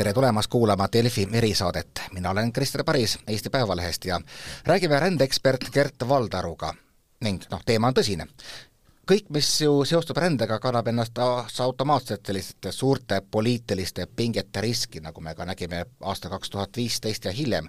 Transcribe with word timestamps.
tere 0.00 0.12
tulemast 0.16 0.48
kuulama 0.50 0.88
Delfi 0.92 1.28
erisaadet. 1.32 2.00
mina 2.12 2.30
olen 2.30 2.52
Krister 2.52 2.84
Paris 2.84 3.18
Eesti 3.26 3.50
Päevalehest 3.50 4.04
ja 4.04 4.20
räägime 4.66 5.00
rändeekspert 5.00 5.70
Gert 5.72 6.08
Valdaruga 6.08 6.74
ning 7.20 7.42
noh, 7.50 7.60
teema 7.66 7.88
on 7.88 7.94
tõsine. 7.98 8.26
kõik, 9.12 9.28
mis 9.28 9.60
ju 9.60 9.84
seostub 9.84 10.16
rändega, 10.16 10.58
kannab 10.58 10.88
ennast 10.88 11.18
automaatselt 11.60 12.26
selliste 12.26 12.72
suurte 12.72 13.20
poliitiliste 13.30 14.06
pingete 14.16 14.60
riski, 14.60 15.00
nagu 15.00 15.20
me 15.20 15.34
ka 15.34 15.44
nägime 15.44 15.84
aastal 16.00 16.30
kaks 16.30 16.50
tuhat 16.50 16.76
viisteist 16.76 17.24
ja 17.24 17.32
hiljem. 17.32 17.68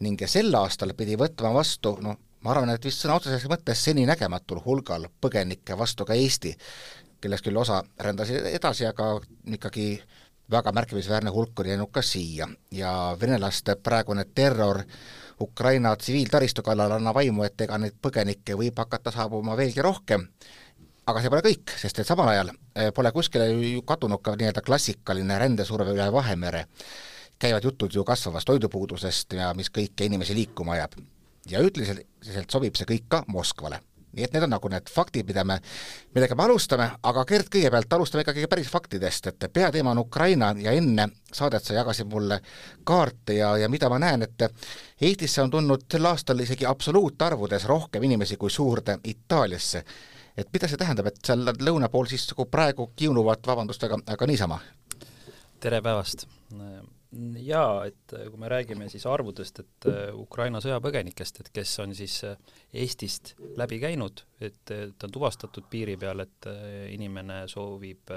ning 0.00 0.22
sel 0.26 0.54
aastal 0.54 0.94
pidi 0.94 1.16
võtma 1.16 1.54
vastu 1.54 1.96
noh, 2.00 2.16
ma 2.40 2.50
arvan, 2.50 2.70
et 2.70 2.84
vist 2.84 3.02
sõna 3.02 3.16
otseses 3.16 3.50
mõttes 3.50 3.84
seninägematul 3.84 4.62
hulgal 4.64 5.08
põgenikke 5.20 5.78
vastu 5.78 6.04
ka 6.04 6.14
Eesti, 6.14 6.56
kellest 7.20 7.44
küll 7.44 7.56
osa 7.56 7.82
rändas 7.98 8.30
edasi, 8.30 8.86
aga 8.86 9.18
ikkagi 9.46 9.98
väga 10.50 10.72
märkimisväärne 10.72 11.30
hulk 11.30 11.60
oli 11.60 11.70
jäänud 11.70 11.90
ka 11.92 12.02
siia 12.02 12.48
ja 12.70 13.16
venelaste 13.20 13.76
praegune 13.76 14.24
terror 14.34 14.82
Ukraina 15.40 15.96
tsiviiltaristu 15.96 16.62
kallal 16.62 16.92
annab 16.92 17.16
aimu, 17.16 17.42
et 17.42 17.60
ega 17.60 17.78
neid 17.78 17.96
põgenikke 18.02 18.56
võib 18.60 18.78
hakata 18.78 19.12
saabuma 19.14 19.56
veelgi 19.56 19.82
rohkem, 19.82 20.26
aga 21.06 21.22
see 21.22 21.32
pole 21.32 21.44
kõik, 21.46 21.72
sest 21.80 22.02
et 22.02 22.08
samal 22.08 22.28
ajal 22.28 22.52
eh, 22.52 22.90
pole 22.94 23.12
kuskile 23.12 23.46
ju 23.48 23.82
kadunud 23.88 24.20
ka 24.22 24.36
nii-öelda 24.36 24.64
klassikaline 24.66 25.38
rändesurve 25.38 25.94
üle 25.94 26.10
Vahemere. 26.12 26.66
käivad 27.38 27.64
jutud 27.64 27.94
ju 27.94 28.04
kasvavast 28.04 28.46
toidupuudusest 28.46 29.32
ja 29.32 29.54
mis 29.54 29.70
kõike 29.70 30.04
inimesi 30.04 30.34
liikuma 30.34 30.72
ajab. 30.72 30.98
ja 31.48 31.60
ühtlaselt 31.60 32.50
sobib 32.50 32.76
see 32.76 32.86
kõik 32.86 33.08
ka 33.08 33.24
Moskvale 33.26 33.80
nii 34.12 34.24
et 34.24 34.34
need 34.34 34.44
on 34.46 34.52
nagu 34.54 34.70
need 34.72 34.90
faktid, 34.90 35.26
mida 35.28 35.44
me, 35.46 35.60
millega 36.14 36.36
me 36.38 36.44
alustame, 36.44 36.88
aga 37.06 37.24
Gert, 37.28 37.50
kõigepealt 37.52 37.94
alustame 37.94 38.24
ikkagi 38.24 38.48
päris 38.50 38.70
faktidest, 38.72 39.30
et 39.30 39.48
peateema 39.52 39.94
on 39.94 40.02
Ukraina 40.02 40.52
ja 40.58 40.74
enne 40.76 41.08
saadet 41.32 41.64
sa 41.64 41.76
jagasid 41.78 42.10
mulle 42.10 42.40
kaarte 42.84 43.38
ja, 43.38 43.54
ja 43.56 43.68
mida 43.68 43.90
ma 43.92 44.00
näen, 44.02 44.26
et 44.26 44.46
Eestisse 45.00 45.42
on 45.42 45.50
tulnud 45.50 45.86
sel 45.92 46.06
aastal 46.10 46.42
isegi 46.42 46.66
absoluutarvudes 46.66 47.64
rohkem 47.70 48.02
inimesi 48.02 48.36
kui 48.36 48.50
suurde 48.50 48.98
Itaaliasse. 49.04 49.84
et 50.36 50.48
mida 50.52 50.68
see 50.68 50.78
tähendab, 50.80 51.06
et 51.06 51.18
seal 51.26 51.44
lõuna 51.60 51.88
pool 51.90 52.06
siis 52.06 52.28
nagu 52.30 52.46
praegu 52.50 52.92
kiunuvad, 52.96 53.44
vabandust, 53.46 53.84
aga, 53.84 54.00
aga 54.06 54.26
niisama? 54.26 54.60
tere 55.60 55.82
päevast! 55.82 56.26
Jaa, 57.10 57.84
et 57.88 58.14
äh, 58.14 58.26
kui 58.30 58.38
me 58.40 58.48
räägime 58.50 58.88
siis 58.90 59.04
arvudest, 59.08 59.60
et 59.62 59.86
äh, 59.90 60.00
Ukraina 60.16 60.60
sõjapõgenikest, 60.62 61.40
et 61.42 61.50
kes 61.54 61.72
on 61.82 61.94
siis 61.96 62.20
äh, 62.26 62.36
Eestist 62.82 63.34
läbi 63.58 63.80
käinud, 63.82 64.22
et, 64.40 64.60
et 64.70 65.06
on 65.06 65.14
tuvastatud 65.14 65.66
piiri 65.70 65.96
peal, 66.00 66.22
et 66.22 66.50
inimene 66.94 67.42
soovib 67.50 68.12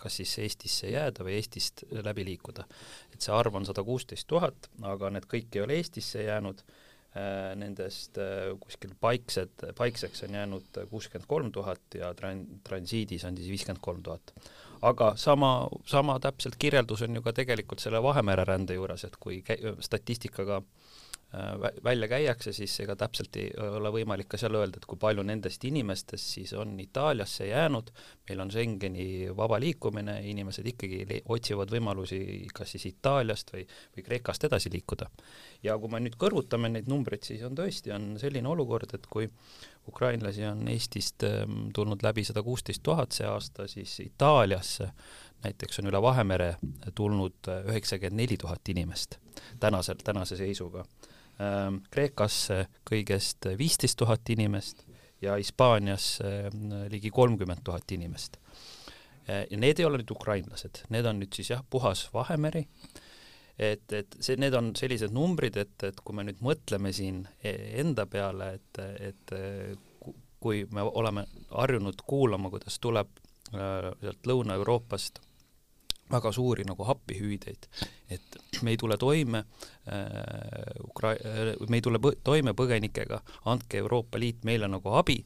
kas 0.00 0.18
siis 0.20 0.34
Eestisse 0.44 0.92
jääda 0.92 1.24
või 1.24 1.38
Eestist 1.38 1.86
läbi 2.04 2.26
liikuda. 2.28 2.66
et 3.12 3.22
see 3.22 3.32
arv 3.32 3.56
on 3.56 3.64
sada 3.66 3.84
kuusteist 3.84 4.28
tuhat, 4.28 4.68
aga 4.84 5.10
need 5.16 5.26
kõik 5.30 5.56
ei 5.56 5.64
ole 5.64 5.80
Eestisse 5.80 6.26
jäänud, 6.26 6.60
nendest 7.56 8.18
kuskil 8.60 8.90
paiksed, 9.00 9.64
paikseks 9.78 10.26
on 10.26 10.34
jäänud 10.36 10.80
kuuskümmend 10.90 11.24
kolm 11.26 11.48
tuhat 11.52 11.96
ja 11.96 12.10
tran-, 12.12 12.44
transiidis 12.66 13.24
on 13.24 13.38
siis 13.38 13.48
viiskümmend 13.48 13.80
kolm 13.80 14.02
tuhat 14.04 14.34
aga 14.86 15.12
sama, 15.16 15.68
sama 15.86 16.18
täpselt 16.22 16.56
kirjeldus 16.58 17.02
on 17.02 17.18
ju 17.18 17.22
ka 17.22 17.32
tegelikult 17.32 17.82
selle 17.82 18.02
Vahemere 18.02 18.44
rände 18.44 18.74
juures, 18.74 19.04
et 19.04 19.16
kui 19.20 19.42
statistikaga 19.80 20.60
äh, 20.62 20.85
välja 21.84 22.08
käiakse, 22.08 22.52
siis 22.52 22.74
ega 22.80 22.96
täpselt 22.96 23.36
ei 23.36 23.50
ole 23.56 23.90
võimalik 23.92 24.28
ka 24.32 24.38
seal 24.40 24.54
öelda, 24.56 24.80
et 24.80 24.86
kui 24.88 24.98
palju 25.00 25.24
nendest 25.26 25.64
inimestest 25.68 26.32
siis 26.36 26.52
on 26.56 26.74
Itaaliasse 26.80 27.48
jäänud, 27.50 27.90
meil 28.28 28.40
on 28.44 28.50
Schengeni 28.50 29.06
vaba 29.36 29.58
liikumine, 29.60 30.18
inimesed 30.30 30.66
ikkagi 30.72 31.22
otsivad 31.32 31.72
võimalusi 31.72 32.20
kas 32.54 32.74
siis 32.76 32.88
Itaaliast 32.92 33.52
või, 33.52 33.66
või 33.96 34.06
Kreekast 34.06 34.48
edasi 34.48 34.72
liikuda. 34.72 35.10
ja 35.62 35.78
kui 35.78 35.90
me 35.92 36.00
nüüd 36.00 36.16
kõrvutame 36.20 36.70
neid 36.72 36.88
numbreid, 36.88 37.24
siis 37.26 37.42
on 37.46 37.56
tõesti, 37.58 37.92
on 37.94 38.14
selline 38.20 38.48
olukord, 38.48 38.94
et 38.94 39.06
kui 39.10 39.28
ukrainlasi 39.88 40.44
on 40.46 40.66
Eestist 40.68 41.24
ähm, 41.24 41.68
tulnud 41.74 42.02
läbi 42.02 42.24
sada 42.24 42.42
kuusteist 42.42 42.82
tuhat 42.82 43.12
see 43.12 43.26
aasta, 43.26 43.68
siis 43.70 44.00
Itaaliasse 44.00 44.90
näiteks 45.44 45.80
on 45.80 45.90
üle 45.90 46.02
Vahemere 46.02 46.56
tulnud 46.94 47.50
äh, 47.50 47.62
üheksakümmend 47.70 48.22
neli 48.22 48.38
tuhat 48.40 48.68
inimest 48.68 49.18
tänasel, 49.60 50.00
tänase 50.04 50.36
seisuga. 50.36 50.84
Ähm, 51.36 51.82
Kreekasse 51.92 52.62
kõigest 52.88 53.44
viisteist 53.58 53.98
tuhat 54.00 54.28
inimest 54.32 54.86
ja 55.20 55.34
Hispaaniasse 55.36 56.30
äh, 56.48 56.86
ligi 56.92 57.10
kolmkümmend 57.12 57.60
tuhat 57.64 57.92
inimest. 57.92 58.38
Äh, 59.28 59.44
ja 59.50 59.58
need 59.60 59.80
ei 59.80 59.88
ole 59.88 60.00
nüüd 60.00 60.14
ukrainlased, 60.14 60.86
need 60.88 61.08
on 61.08 61.20
nüüd 61.20 61.36
siis 61.36 61.52
jah, 61.52 61.60
puhas 61.70 62.06
Vahemeri, 62.14 62.64
et, 63.58 63.84
et 63.92 64.16
see, 64.20 64.38
need 64.40 64.56
on 64.56 64.72
sellised 64.78 65.12
numbrid, 65.12 65.60
et, 65.60 65.76
et 65.84 66.00
kui 66.00 66.16
me 66.16 66.24
nüüd 66.24 66.40
mõtleme 66.44 66.92
siin 66.96 67.22
e, 67.42 67.52
enda 67.82 68.06
peale, 68.08 68.54
et, 68.56 68.80
et 69.10 69.36
kui 70.40 70.64
me 70.72 70.84
oleme 70.86 71.26
harjunud 71.50 72.00
kuulama, 72.06 72.48
kuidas 72.52 72.80
tuleb 72.80 73.12
äh, 73.52 73.92
sealt 74.00 74.28
Lõuna-Euroopast 74.28 75.20
väga 76.10 76.32
suuri 76.32 76.64
nagu 76.66 76.86
happihüüdeid, 76.86 77.66
et 78.14 78.38
me 78.62 78.74
ei 78.74 78.78
tule 78.80 78.96
toime 79.00 79.42
äh, 79.42 80.84
Ukra-, 80.86 81.16
äh, 81.18 81.52
me 81.68 81.80
ei 81.80 81.84
tule 81.84 81.98
põ-, 82.02 82.16
toime 82.24 82.54
põgenikega, 82.56 83.20
andke 83.50 83.80
Euroopa 83.82 84.20
Liit 84.22 84.46
meile 84.46 84.70
nagu 84.70 84.94
abi, 84.98 85.18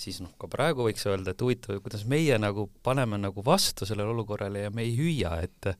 siis 0.00 0.20
noh, 0.24 0.32
ka 0.40 0.48
praegu 0.50 0.86
võiks 0.86 1.04
öelda, 1.08 1.34
et 1.34 1.42
huvitav, 1.44 1.78
kuidas 1.84 2.04
meie 2.10 2.36
nagu 2.40 2.66
paneme 2.86 3.18
nagu 3.20 3.44
vastu 3.46 3.86
sellele 3.88 4.10
olukorrale 4.14 4.66
ja 4.66 4.72
me 4.74 4.84
ei 4.86 4.94
hüüa, 4.98 5.36
et 5.44 5.70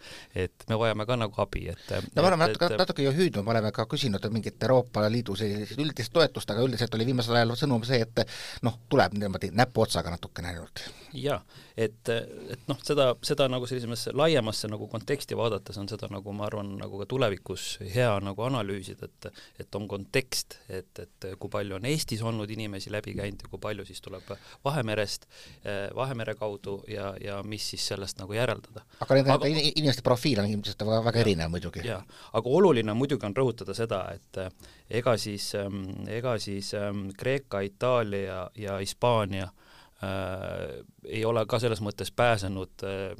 et 0.45 0.67
me 0.69 0.79
vajame 0.81 1.07
ka 1.07 1.17
nagu 1.19 1.41
abi, 1.43 1.67
et 1.73 1.93
no 2.15 2.23
me 2.23 2.29
oleme 2.29 2.47
natuke, 2.47 2.71
natuke 2.79 3.07
ju 3.07 3.15
hüüdnud, 3.15 3.45
me 3.45 3.55
oleme 3.55 3.73
ka 3.75 3.87
küsinud 3.91 4.25
mingit 4.35 4.63
Euroopa 4.63 5.05
Liidu 5.11 5.37
sellist 5.39 5.79
üldist 5.81 6.15
toetust, 6.15 6.51
aga 6.51 6.65
üldiselt 6.65 6.95
oli 6.97 7.09
viimasel 7.11 7.41
ajal 7.41 7.57
sõnum 7.59 7.85
see, 7.87 8.01
et 8.05 8.25
noh, 8.67 8.79
tuleb 8.91 9.17
niimoodi 9.19 9.51
näpuotsaga 9.55 10.15
natukene 10.15 10.55
ainult. 10.55 10.85
jaa, 11.15 11.41
et, 11.77 12.09
et 12.09 12.71
noh, 12.71 12.79
seda, 12.87 13.11
seda 13.27 13.49
nagu 13.51 13.67
sellisesse 13.71 14.15
laiemasse 14.17 14.71
nagu 14.71 14.89
konteksti 14.91 15.37
vaadates 15.39 15.79
on 15.81 15.91
seda 15.91 16.09
nagu 16.13 16.35
ma 16.37 16.47
arvan, 16.49 16.75
nagu 16.81 17.03
ka 17.03 17.09
tulevikus 17.11 17.79
hea 17.95 18.13
nagu 18.25 18.47
analüüsida, 18.47 19.11
et 19.11 19.31
et 19.61 19.77
on 19.79 19.87
kontekst, 19.89 20.59
et, 20.69 20.99
et 20.99 21.29
kui 21.41 21.51
palju 21.51 21.79
on 21.79 21.87
Eestis 21.89 22.23
olnud 22.23 22.51
inimesi 22.51 22.93
läbi 22.93 23.15
käinud 23.17 23.45
ja 23.45 23.51
kui 23.51 23.63
palju 23.63 23.87
siis 23.87 24.03
tuleb 24.05 24.35
Vahemerest, 24.65 25.27
eh, 25.65 25.89
Vahemere 25.97 26.35
kaudu 26.39 26.79
ja, 26.91 27.13
ja 27.21 27.41
mis 27.43 27.71
siis 27.75 27.87
sellest 27.93 28.21
nagu 28.21 28.37
järeldada. 28.37 28.85
aga 29.01 29.19
nende 29.19 29.35
aga, 29.35 29.51
inimeste 29.51 30.05
profiil 30.07 30.43
on 30.43 30.51
ilmselt 30.53 30.87
väga, 30.87 31.03
väga 31.09 31.25
erinev 31.25 31.53
muidugi. 31.55 31.85
jaa, 31.89 32.03
aga 32.33 32.57
oluline 32.61 32.97
muidugi 32.97 33.27
on 33.29 33.37
rõhutada 33.37 33.77
seda, 33.77 34.05
et 34.15 34.43
eh, 34.43 34.73
ega 35.01 35.17
siis, 35.21 35.51
ehm, 35.59 36.09
ega 36.09 36.39
siis 36.39 36.75
ehm, 36.79 37.09
Kreeka, 37.19 37.65
Itaalia 37.65 38.49
ja 38.59 38.79
Hispaania 38.79 39.49
äh, 39.49 40.85
ei 41.05 41.25
ole 41.25 41.45
ka 41.47 41.59
selles 41.63 41.81
mõttes 41.85 42.13
pääsenud 42.17 42.85
äh, 42.85 43.15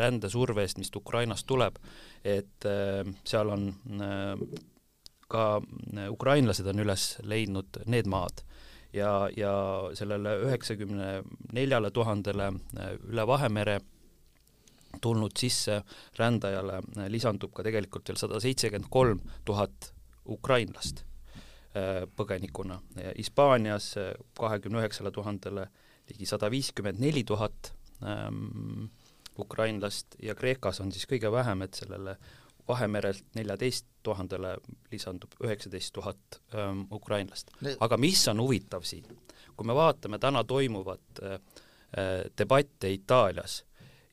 rändesurve 0.00 0.64
eest, 0.64 0.80
mis 0.80 0.92
Ukrainast 0.96 1.46
tuleb, 1.46 1.78
et 2.24 2.68
äh, 2.68 3.06
seal 3.24 3.52
on 3.54 3.70
äh, 4.00 4.60
ka 5.30 5.60
ukrainlased 6.10 6.66
on 6.66 6.82
üles 6.82 7.12
leidnud 7.22 7.82
need 7.86 8.08
maad 8.10 8.42
ja, 8.92 9.28
ja 9.36 9.52
sellele 9.94 10.36
üheksakümne 10.46 11.22
neljale 11.52 11.90
tuhandele 11.90 12.50
äh, 12.50 12.94
üle 13.08 13.26
Vahemere 13.26 13.80
tulnud 15.00 15.36
sisse 15.38 15.82
rändajale 16.18 16.80
äh, 16.80 17.08
lisandub 17.12 17.54
ka 17.54 17.64
tegelikult 17.66 18.10
veel 18.10 18.20
sada 18.20 18.40
seitsekümmend 18.42 18.90
kolm 18.90 19.22
tuhat 19.44 19.92
ukrainlast 20.30 21.04
äh, 21.74 22.06
põgenikuna. 22.16 22.80
Hispaanias 23.16 23.92
kahekümne 24.38 24.82
üheksale 24.82 25.12
tuhandele 25.14 25.68
ligi 26.10 26.26
sada 26.26 26.50
viiskümmend 26.50 27.00
neli 27.02 27.24
tuhat 27.24 27.72
ähm, 28.02 28.90
ukrainlast 29.38 30.18
ja 30.22 30.34
Kreekas 30.34 30.80
on 30.82 30.90
siis 30.92 31.06
kõige 31.08 31.30
vähem, 31.32 31.62
et 31.62 31.78
sellele 31.78 32.16
Vahemerelt 32.70 33.24
neljateist 33.34 33.86
tuhandele 34.06 34.56
lisandub 34.92 35.34
üheksateist 35.44 35.92
tuhat 35.96 36.40
ähm, 36.54 36.84
ukrainlast. 36.92 37.50
aga 37.80 37.96
mis 37.96 38.22
on 38.28 38.42
huvitav 38.42 38.86
siin, 38.86 39.04
kui 39.56 39.66
me 39.66 39.74
vaatame 39.74 40.18
täna 40.18 40.44
toimuvat 40.44 41.22
äh, 41.22 41.32
äh 41.32 42.30
debatti 42.38 42.94
Itaalias 42.94 43.64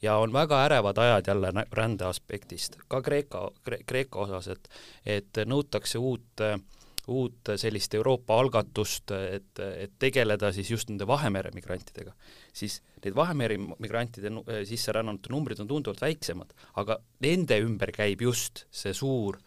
ja 0.01 0.18
on 0.18 0.33
väga 0.33 0.63
ärevad 0.65 0.98
ajad 0.98 1.27
jälle 1.27 1.54
rände 1.71 2.06
aspektist, 2.06 2.75
ka 2.88 3.01
Kreeka 3.01 3.51
Kre,, 3.63 3.77
Kreeka 3.86 4.19
osas, 4.19 4.48
et 4.48 4.69
et 5.06 5.45
nõutakse 5.45 5.98
uut 5.98 6.42
äh, 6.42 6.60
uut 7.07 7.54
sellist 7.56 7.94
Euroopa 7.95 8.39
algatust, 8.42 9.12
et, 9.12 9.59
et 9.59 9.94
tegeleda 10.00 10.51
siis 10.56 10.71
just 10.71 10.89
nende 10.92 11.07
Vahemere 11.07 11.51
migrantidega, 11.56 12.13
siis 12.54 12.81
need 13.04 13.15
Vahemere 13.15 13.57
migrantide 13.57 14.31
sisserännanute 14.68 15.31
numbrid 15.33 15.62
on 15.63 15.69
tunduvalt 15.69 16.01
väiksemad, 16.04 16.54
aga 16.81 17.00
nende 17.24 17.59
ümber 17.63 17.94
käib 17.95 18.21
just 18.27 18.65
see 18.71 18.94
suur 18.94 19.39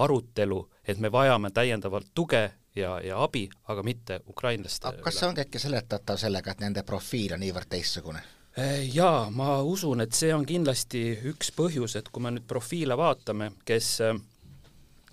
arutelu, 0.00 0.62
et 0.88 0.98
me 0.98 1.10
vajame 1.12 1.50
täiendavalt 1.52 2.12
tuge 2.14 2.44
ja, 2.76 3.00
ja 3.04 3.22
abi, 3.22 3.48
aga 3.68 3.82
mitte 3.82 4.20
ukrainlaste 4.28 4.88
aga 4.88 5.04
kas 5.04 5.20
see 5.20 5.28
ongi 5.28 5.44
äkki 5.44 5.62
seletatav 5.62 6.20
sellega, 6.20 6.54
et 6.54 6.62
nende 6.64 6.84
profiil 6.86 7.34
on 7.36 7.42
niivõrd 7.44 7.70
teistsugune? 7.70 8.22
Jaa, 8.92 9.30
ma 9.30 9.60
usun, 9.62 10.02
et 10.02 10.16
see 10.16 10.32
on 10.34 10.42
kindlasti 10.46 11.04
üks 11.30 11.52
põhjus, 11.54 11.94
et 11.96 12.08
kui 12.10 12.22
me 12.24 12.32
nüüd 12.34 12.48
profiile 12.50 12.96
vaatame, 12.98 13.52
kes 13.64 14.00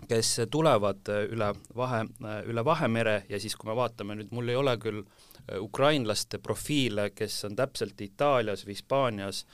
kes 0.09 0.33
tulevad 0.51 1.09
üle 1.31 1.51
vahe, 1.75 2.03
üle 2.47 2.65
Vahemere 2.65 3.23
ja 3.29 3.39
siis, 3.41 3.55
kui 3.57 3.69
me 3.69 3.75
vaatame 3.77 4.19
nüüd, 4.19 4.29
mul 4.31 4.53
ei 4.53 4.59
ole 4.59 4.77
küll 4.81 5.01
ukrainlaste 5.61 6.41
profiile, 6.43 7.09
kes 7.15 7.39
on 7.47 7.55
täpselt 7.55 8.01
Itaalias 8.03 8.65
või 8.67 8.75
Hispaanias 8.75 9.45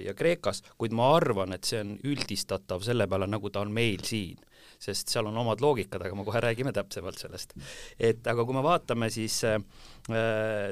ja 0.00 0.14
Kreekas, 0.16 0.62
kuid 0.80 0.94
ma 0.96 1.10
arvan, 1.16 1.52
et 1.52 1.66
see 1.68 1.82
on 1.82 1.96
üldistatav 2.08 2.80
selle 2.86 3.04
peale, 3.10 3.26
nagu 3.28 3.50
ta 3.52 3.60
on 3.66 3.74
meil 3.74 4.06
siin 4.06 4.38
sest 4.78 5.10
seal 5.10 5.28
on 5.28 5.38
omad 5.42 5.62
loogikad, 5.62 6.02
aga 6.04 6.16
me 6.16 6.24
kohe 6.26 6.40
räägime 6.42 6.72
täpsemalt 6.74 7.18
sellest. 7.18 7.54
et 7.98 8.26
aga 8.26 8.44
kui 8.46 8.54
me 8.54 8.62
vaatame 8.62 9.10
siis 9.10 9.40
äh, 9.44 9.58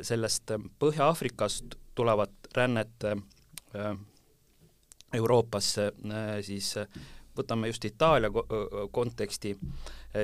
sellest 0.06 0.54
Põhja-Aafrikast 0.82 1.76
tulevat 1.98 2.50
rännet 2.56 3.04
äh, 3.04 3.96
Euroopasse 5.14 5.90
äh,, 5.90 6.38
siis 6.46 6.74
võtame 7.38 7.70
just 7.70 7.84
Itaalia 7.84 8.30
konteksti, 8.92 9.52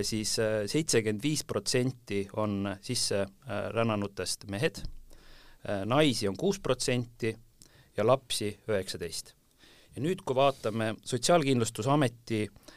siis 0.02 0.34
seitsekümmend 0.72 1.22
viis 1.22 1.44
protsenti 1.44 2.22
on 2.40 2.70
sisse 2.82 3.26
rännanutest 3.76 4.46
mehed, 4.50 4.82
naisi 5.86 6.28
on 6.28 6.36
kuus 6.36 6.60
protsenti 6.60 7.34
ja 7.96 8.06
lapsi 8.06 8.50
üheksateist. 8.68 9.34
ja 9.96 10.02
nüüd, 10.02 10.24
kui 10.24 10.34
vaatame 10.36 10.94
Sotsiaalkindlustusameti 11.04 12.46
Äh, 12.46 12.71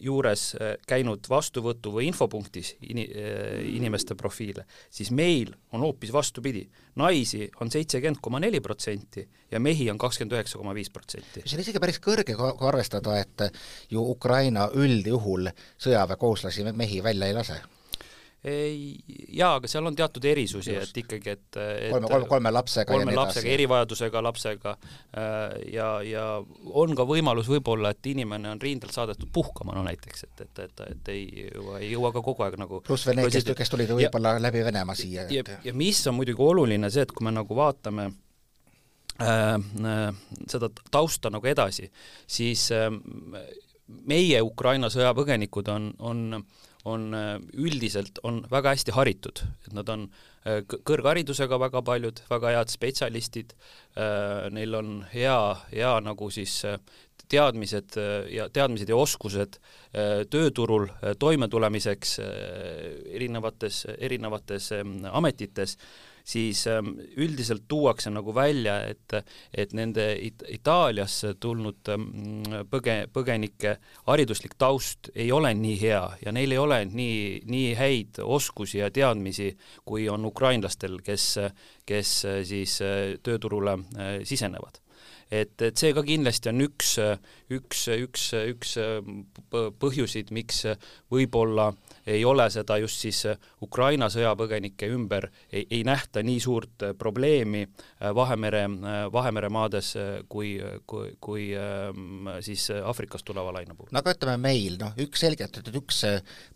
juures 0.00 0.54
äh, 0.58 0.74
käinud 0.88 1.28
vastuvõtu 1.30 1.94
või 1.96 2.08
infopunktis 2.10 2.74
ini-, 2.90 3.06
äh, 3.08 3.60
inimeste 3.74 4.16
profiile, 4.18 4.66
siis 4.90 5.10
meil 5.10 5.54
on 5.72 5.84
hoopis 5.86 6.12
vastupidi. 6.12 6.66
naisi 6.94 7.50
on 7.60 7.70
seitsekümmend 7.70 8.20
koma 8.22 8.40
neli 8.40 8.60
protsenti 8.60 9.28
ja 9.50 9.60
mehi 9.60 9.90
on 9.90 9.98
kakskümmend 9.98 10.36
üheksa 10.36 10.58
koma 10.58 10.74
viis 10.74 10.90
protsenti. 10.90 11.42
see 11.46 11.56
on 11.56 11.62
isegi 11.64 11.80
päris 11.80 12.00
kõrge, 12.00 12.36
kui 12.36 12.68
arvestada, 12.68 13.18
et 13.18 13.48
ju 13.90 14.04
Ukraina 14.10 14.68
üldjuhul 14.74 15.48
sõjaväekohuslasi 15.78 16.72
mehi 16.72 17.02
välja 17.02 17.26
ei 17.26 17.34
lase 17.34 17.62
ei, 18.44 18.96
jaa, 19.32 19.54
aga 19.58 19.68
seal 19.70 19.86
on 19.88 19.96
teatud 19.96 20.24
erisusi, 20.28 20.74
et 20.76 20.98
ikkagi, 21.00 21.32
et, 21.32 21.46
et 21.56 21.92
kolme, 21.92 22.08
kolme, 22.10 22.28
kolme 22.28 22.52
lapsega 22.52 22.92
kolme 22.92 23.14
lapsega, 23.16 23.48
erivajadusega 23.54 24.22
lapsega 24.26 24.74
äh, 24.76 25.54
ja, 25.72 25.88
ja 26.04 26.24
on 26.76 26.92
ka 26.98 27.06
võimalus 27.08 27.48
võib-olla, 27.48 27.94
et 27.94 28.10
inimene 28.12 28.50
on 28.52 28.60
rindelt 28.60 28.92
saadetud 28.92 29.30
puhkama, 29.32 29.76
no 29.76 29.84
näiteks, 29.86 30.26
et, 30.28 30.44
et, 30.44 30.62
et, 30.66 30.84
et 30.90 31.12
ei 31.14 31.46
jõua, 31.46 31.78
ei 31.80 31.88
jõua 31.94 32.12
ka 32.12 32.24
kogu 32.26 32.44
aeg 32.44 32.58
nagu 32.60 32.82
pluss 32.84 33.08
veel 33.08 33.22
need, 33.22 33.32
kes, 33.32 33.48
kes 33.62 33.72
tulid 33.72 33.94
võib-olla 33.96 34.36
läbi 34.42 34.64
Venemaa 34.66 34.98
siia. 34.98 35.24
ja, 35.32 35.46
ja, 35.64 35.76
mis 35.76 36.02
on 36.10 36.18
muidugi 36.18 36.44
oluline, 36.44 36.92
see, 36.92 37.06
et 37.08 37.16
kui 37.16 37.24
me 37.24 37.32
nagu 37.32 37.56
vaatame 37.56 38.10
äh, 39.24 39.54
äh, 39.56 40.04
seda 40.52 40.68
tausta 40.92 41.32
nagu 41.32 41.48
edasi, 41.48 41.88
siis 42.28 42.68
äh, 42.76 42.90
meie 44.04 44.44
Ukraina 44.44 44.92
sõjapõgenikud 44.92 45.72
on, 45.72 45.90
on 46.04 46.44
on 46.84 47.14
äh, 47.16 47.38
üldiselt, 47.56 48.20
on 48.22 48.42
väga 48.52 48.74
hästi 48.74 48.94
haritud, 48.96 49.40
et 49.64 49.72
nad 49.76 49.88
on 49.92 50.06
äh, 50.44 50.60
kõrgharidusega 50.68 51.58
väga 51.60 51.82
paljud, 51.84 52.20
väga 52.30 52.52
head 52.58 52.72
spetsialistid, 52.72 53.54
äh, 53.96 54.50
neil 54.52 54.76
on 54.76 54.98
hea, 55.14 55.38
hea 55.72 55.94
nagu 56.04 56.28
siis 56.34 56.60
teadmised 57.28 57.98
ja 58.30 58.48
teadmised 58.52 58.88
ja 58.88 58.96
oskused 58.96 59.58
tööturul 60.30 60.88
toimetulemiseks 61.18 62.18
erinevates, 63.14 63.84
erinevates 63.98 64.72
ametites 65.12 65.78
siis 66.24 66.66
ähm, 66.66 66.86
üldiselt 67.16 67.62
tuuakse 67.68 68.10
nagu 68.10 68.34
välja, 68.34 68.78
et, 68.88 69.14
et 69.54 69.72
nende 69.76 70.06
It 70.20 70.42
Itaaliasse 70.48 71.34
tulnud 71.40 71.90
ähm, 71.92 72.06
põge-, 72.72 73.04
põgenike 73.12 73.76
hariduslik 74.08 74.56
taust 74.58 75.10
ei 75.14 75.30
ole 75.32 75.52
nii 75.58 75.76
hea 75.80 76.04
ja 76.24 76.32
neil 76.32 76.56
ei 76.56 76.60
ole 76.60 76.80
nii, 76.88 77.18
nii 77.50 77.74
häid 77.78 78.22
oskusi 78.24 78.80
ja 78.80 78.90
teadmisi, 78.90 79.52
kui 79.84 80.08
on 80.08 80.24
ukrainlastel, 80.24 80.98
kes, 81.04 81.28
kes 81.86 82.14
siis 82.48 82.80
äh, 82.84 83.18
tööturule 83.22 83.78
äh, 83.78 84.16
sisenevad 84.24 84.83
et, 85.34 85.54
et 85.66 85.80
see 85.80 85.94
ka 85.96 86.04
kindlasti 86.06 86.50
on 86.52 86.64
üks, 86.64 86.94
üks, 87.54 87.86
üks, 87.94 88.28
üks 88.54 88.76
põhjuseid, 89.82 90.32
miks 90.34 90.64
võib-olla 91.12 91.72
ei 92.06 92.24
ole 92.24 92.46
seda 92.50 92.76
just 92.82 93.00
siis 93.04 93.22
Ukraina 93.62 94.08
sõjapõgenike 94.12 94.88
ümber, 94.92 95.28
ei, 95.52 95.66
ei 95.70 95.82
nähta 95.86 96.22
nii 96.22 96.40
suurt 96.40 96.86
probleemi 96.98 97.64
Vahemere, 98.14 98.64
Vahemere 99.12 99.48
maades 99.52 99.94
kui, 100.28 100.56
kui, 100.86 101.14
kui 101.20 101.48
ähm, 101.58 102.28
siis 102.44 102.68
Aafrikast 102.76 103.24
tuleva 103.24 103.52
laine 103.54 103.74
puhul. 103.74 103.92
no 103.92 104.02
aga 104.02 104.14
ütleme 104.16 104.36
meil, 104.48 104.78
noh, 104.80 104.94
üks 105.04 105.24
selgelt, 105.24 105.58
et 105.60 105.70
üks 105.74 106.02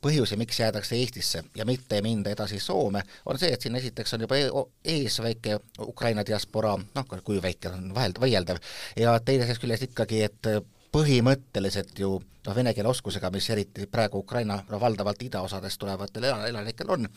põhjusi, 0.04 0.38
miks 0.40 0.60
jäädakse 0.60 0.96
Eestisse 0.98 1.44
ja 1.56 1.66
mitte 1.68 2.02
minda 2.04 2.32
edasi 2.34 2.60
Soome, 2.62 3.02
on 3.26 3.38
see, 3.40 3.52
et 3.54 3.64
siin 3.64 3.76
esiteks 3.78 4.16
on 4.16 4.26
juba 4.26 4.38
e-, 4.38 4.64
ees 4.96 5.20
väike 5.24 5.58
Ukraina 5.86 6.24
diasporaa, 6.26 6.78
noh, 6.94 7.12
kui 7.24 7.42
väike 7.42 7.72
on 7.72 7.92
vahel, 7.94 8.16
vaieldav, 8.20 8.60
ja 8.98 9.16
teisest 9.24 9.62
küljest 9.62 9.88
ikkagi, 9.90 10.24
et 10.28 10.52
põhimõtteliselt 10.92 11.98
ju 11.98 12.16
noh, 12.48 12.56
vene 12.56 12.72
keele 12.74 12.90
oskusega, 12.90 13.30
mis 13.34 13.48
eriti 13.52 13.86
praegu 13.90 14.22
Ukraina 14.24 14.58
no 14.68 14.80
valdavalt 14.80 15.22
idaosadest 15.26 15.80
tulevatel 15.80 16.28
elanikel 16.30 16.90
on, 16.94 17.08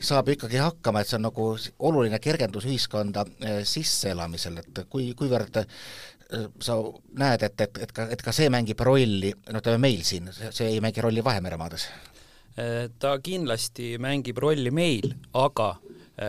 saab 0.00 0.32
ikkagi 0.32 0.60
hakkama, 0.62 1.02
et 1.02 1.10
see 1.10 1.18
on 1.20 1.28
nagu 1.28 1.48
oluline 1.90 2.20
kergendus 2.22 2.66
ühiskonda 2.68 3.26
eh, 3.44 3.60
sisseelamisel, 3.68 4.62
et 4.62 4.82
kui, 4.92 5.12
kuivõrd 5.18 5.62
eh, 5.62 5.68
sa 6.60 6.78
näed, 7.20 7.46
et, 7.48 7.66
et, 7.66 7.82
et 7.86 7.92
ka, 7.92 8.08
et 8.16 8.24
ka 8.24 8.34
see 8.34 8.48
mängib 8.52 8.80
rolli, 8.80 9.34
no 9.50 9.62
ütleme 9.62 9.82
meil 9.82 10.04
siin, 10.08 10.32
see 10.32 10.70
ei 10.70 10.80
mängi 10.84 11.04
rolli 11.04 11.24
Vahemere 11.24 11.60
maades? 11.60 11.88
Eh, 12.56 12.88
ta 12.98 13.16
kindlasti 13.24 13.96
mängib 14.02 14.40
rolli 14.40 14.72
meil, 14.72 15.14
aga 15.34 15.74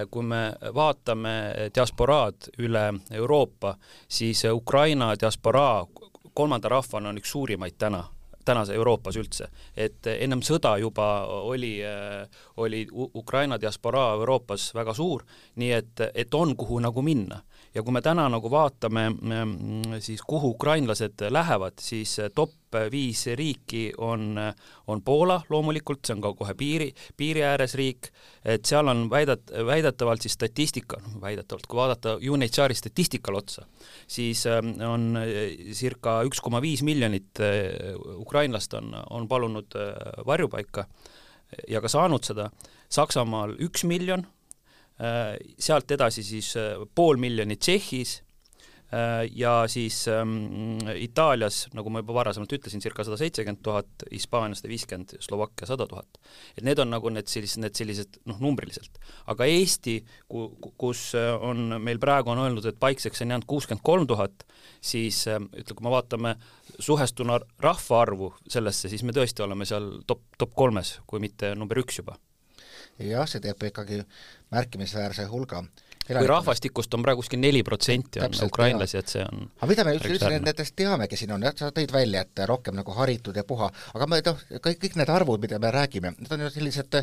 kui 0.09 0.23
me 0.25 0.45
vaatame 0.73 1.31
diasporaad 1.75 2.47
üle 2.63 2.85
Euroopa, 3.13 3.73
siis 4.07 4.45
Ukraina 4.49 5.09
diasporaa 5.19 5.83
kolmanda 6.33 6.69
rahvana 6.69 7.09
on 7.09 7.17
üks 7.17 7.31
suurimaid 7.31 7.77
täna 7.77 8.03
tänase 8.45 8.73
Euroopas 8.75 9.15
üldse. 9.15 9.47
et 9.77 10.07
ennem 10.07 10.41
sõda 10.41 10.77
juba 10.79 11.25
oli, 11.25 11.79
äh, 11.85 12.27
oli 12.57 12.87
Ukraina 12.91 13.61
diasporaa 13.61 14.13
Euroopas 14.13 14.73
väga 14.75 14.93
suur, 14.93 15.23
nii 15.55 15.71
et, 15.71 16.01
et 16.13 16.33
on, 16.33 16.55
kuhu 16.55 16.79
nagu 16.79 17.01
minna 17.01 17.41
ja 17.75 17.83
kui 17.83 17.93
me 17.95 18.01
täna 18.05 18.25
nagu 18.29 18.49
vaatame 18.51 19.07
mm, 19.09 19.95
siis 20.03 20.21
kuhu 20.27 20.53
ukrainlased 20.53 21.25
lähevad, 21.33 21.79
siis 21.81 22.17
top 22.35 22.53
viis 22.91 23.25
riiki 23.37 23.91
on, 23.97 24.37
on 24.87 25.01
Poola 25.05 25.39
loomulikult, 25.49 26.01
see 26.05 26.15
on 26.15 26.23
ka 26.23 26.33
kohe 26.37 26.55
piiri, 26.57 26.89
piiri 27.17 27.43
ääres 27.45 27.75
riik, 27.77 28.09
et 28.45 28.65
seal 28.65 28.89
on 28.89 29.05
väidet-, 29.11 29.53
väidetavalt 29.65 30.25
siis 30.25 30.37
statistika, 30.37 30.97
noh 31.03 31.19
väidetavalt, 31.21 31.67
kui 31.69 31.81
vaadata 31.81 32.15
UNHCR-i 32.17 32.77
statistikale 32.77 33.41
otsa, 33.41 33.65
siis 34.07 34.45
ähm, 34.49 34.75
on 34.87 35.09
äh, 35.21 35.73
circa 35.77 36.19
üks 36.27 36.41
koma 36.41 36.61
viis 36.63 36.85
miljonit 36.85 37.41
äh, 37.41 37.93
ukrainlast 38.17 38.73
on, 38.79 38.93
on 39.09 39.27
palunud 39.29 39.77
äh, 39.77 39.93
varjupaika 40.25 40.87
ja 41.69 41.81
ka 41.81 41.91
saanud 41.91 42.25
seda, 42.25 42.49
Saksamaal 42.93 43.55
üks 43.65 43.87
miljon 43.89 44.27
sealt 45.59 45.91
edasi 45.91 46.23
siis 46.25 46.53
äh, 46.59 46.77
pool 46.95 47.17
miljonit 47.21 47.59
Tšehhis 47.63 48.11
äh, 48.93 49.23
ja 49.33 49.63
siis 49.71 50.03
ähm, 50.11 50.77
Itaalias, 50.95 51.63
nagu 51.73 51.89
ma 51.89 52.03
juba 52.03 52.13
varasemalt 52.19 52.53
ütlesin, 52.53 52.83
circa 52.83 53.05
sada 53.05 53.17
seitsekümmend 53.17 53.63
tuhat, 53.65 54.05
Hispaanias 54.11 54.61
sada 54.61 54.69
viiskümmend, 54.69 55.15
Slovakkia 55.23 55.67
sada 55.69 55.87
tuhat. 55.89 56.19
et 56.57 56.63
need 56.63 56.79
on 56.79 56.93
nagu 56.93 57.09
need 57.09 57.31
sellised, 57.31 57.63
need 57.63 57.77
sellised 57.79 58.19
noh, 58.29 58.37
numbriliselt. 58.43 59.01
aga 59.33 59.47
Eesti, 59.49 59.97
kus 60.77 61.07
on, 61.17 61.79
meil 61.81 62.01
praegu 62.01 62.35
on 62.35 62.43
öeldud, 62.45 62.69
et 62.69 62.79
paikseks 62.79 63.25
on 63.25 63.33
jäänud 63.33 63.49
kuuskümmend 63.49 63.83
kolm 63.83 64.05
tuhat, 64.07 64.45
siis 64.81 65.23
ütle, 65.27 65.73
kui 65.73 65.87
me 65.87 65.95
vaatame 65.95 66.35
suhestuna 66.77 67.39
rahvaarvu 67.65 68.35
sellesse, 68.45 68.93
siis 68.93 69.01
me 69.03 69.15
tõesti 69.15 69.41
oleme 69.41 69.65
seal 69.65 69.89
top, 70.05 70.21
top 70.37 70.53
kolmes, 70.53 70.99
kui 71.09 71.23
mitte 71.23 71.55
number 71.57 71.81
üks 71.81 71.99
juba 72.03 72.19
jah, 72.99 73.27
see 73.29 73.41
teeb 73.43 73.63
ikkagi 73.69 74.03
märkimisväärse 74.53 75.25
hulga 75.31 75.63
kui 76.03 76.27
rahvastikust 76.27 76.93
on 76.97 77.03
praegu 77.05 77.23
kuskil 77.23 77.39
neli 77.39 77.63
protsenti 77.63 78.21
on 78.23 78.33
ukrainlasi, 78.45 78.97
et 78.99 79.11
see 79.15 79.23
on 79.23 79.45
aga 79.47 79.69
mida 79.71 79.85
me 79.87 79.95
üldse 79.97 80.31
nendest 80.33 80.75
teamegi 80.79 81.19
siin 81.19 81.31
on, 81.35 81.45
jah, 81.47 81.55
sa 81.57 81.71
tõid 81.75 81.93
välja, 81.95 82.25
et 82.25 82.43
rohkem 82.49 82.75
nagu 82.75 82.95
haritud 82.97 83.37
ja 83.39 83.45
puha, 83.47 83.69
aga 83.95 84.07
me 84.11 84.19
noh, 84.25 84.41
kõik, 84.57 84.81
kõik 84.83 84.97
need 84.99 85.13
arvud, 85.13 85.43
mida 85.43 85.59
me 85.63 85.71
räägime, 85.73 86.15
need 86.19 86.35
on 86.35 86.43
ju 86.45 86.51
sellised 86.57 86.99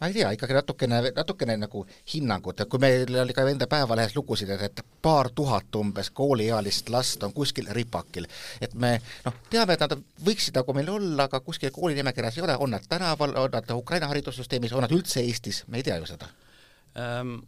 ma 0.00 0.10
ei 0.10 0.12
tea, 0.12 0.30
ikkagi 0.36 0.56
natukene, 0.56 1.00
natukene 1.16 1.56
nagu 1.56 1.82
hinnangut, 2.12 2.60
et 2.60 2.68
kui 2.68 2.82
meil 2.82 3.16
oli 3.22 3.34
ka 3.36 3.46
enda 3.48 3.68
Päevalehes 3.70 4.16
lugusid, 4.16 4.50
et, 4.52 4.62
et 4.68 4.82
paar 5.02 5.30
tuhat 5.34 5.80
umbes 5.80 6.10
kooliealist 6.10 6.90
last 6.92 7.24
on 7.24 7.32
kuskil 7.36 7.70
ripakil, 7.72 8.28
et 8.60 8.74
me 8.74 8.96
noh, 9.24 9.40
teame, 9.50 9.76
et 9.76 9.84
nad 9.86 9.96
võiksid 10.26 10.60
nagu 10.60 10.76
meil 10.76 10.92
olla, 10.92 11.28
aga 11.30 11.40
kuskil 11.40 11.72
koolinimekirjas 11.72 12.36
ei 12.38 12.46
ole, 12.46 12.58
on 12.60 12.76
nad 12.76 12.84
tänaval, 12.88 13.36
on 13.40 13.52
nad 13.56 13.76
Ukraina 13.76 14.10
haridussüsteemis, 14.12 14.76
on 14.76 14.84
nad 14.84 14.92
üldse 14.92 15.24
Eestis, 15.24 15.64
me 15.68 15.80
ei 15.80 15.86
tea 15.86 16.00
ju 16.02 16.12
seda. 16.12 16.32
Ähm,. 16.96 17.38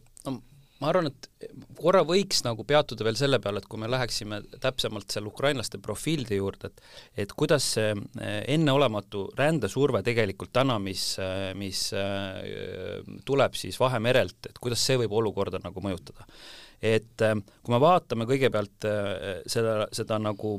Ma 0.79 0.93
arvan, 0.93 1.09
et 1.11 1.49
korra 1.79 2.05
võiks 2.07 2.45
nagu 2.47 2.63
peatuda 2.67 3.03
veel 3.07 3.17
selle 3.19 3.41
peale, 3.43 3.59
et 3.59 3.67
kui 3.71 3.81
me 3.83 3.89
läheksime 3.91 4.39
täpsemalt 4.63 5.11
seal 5.11 5.27
ukrainlaste 5.27 5.81
profiilide 5.83 6.39
juurde, 6.39 6.71
et 6.71 7.25
et 7.25 7.35
kuidas 7.35 7.67
see 7.75 7.89
eh, 7.97 8.37
enneolematu 8.55 9.25
rändesurve 9.39 10.05
tegelikult 10.07 10.53
täna, 10.55 10.79
mis, 10.83 11.03
eh, 11.23 11.51
mis 11.59 11.83
eh, 11.99 13.03
tuleb 13.27 13.59
siis 13.59 13.79
Vahemerelt, 13.81 14.53
et 14.53 14.63
kuidas 14.63 14.85
see 14.87 15.01
võib 15.03 15.19
olukorda 15.19 15.59
nagu 15.65 15.83
mõjutada. 15.83 16.27
et 16.79 17.19
kui 17.19 17.75
me 17.75 17.81
vaatame 17.83 18.23
kõigepealt 18.23 18.87
seda, 19.51 19.89
seda 19.91 20.19
nagu, 20.23 20.53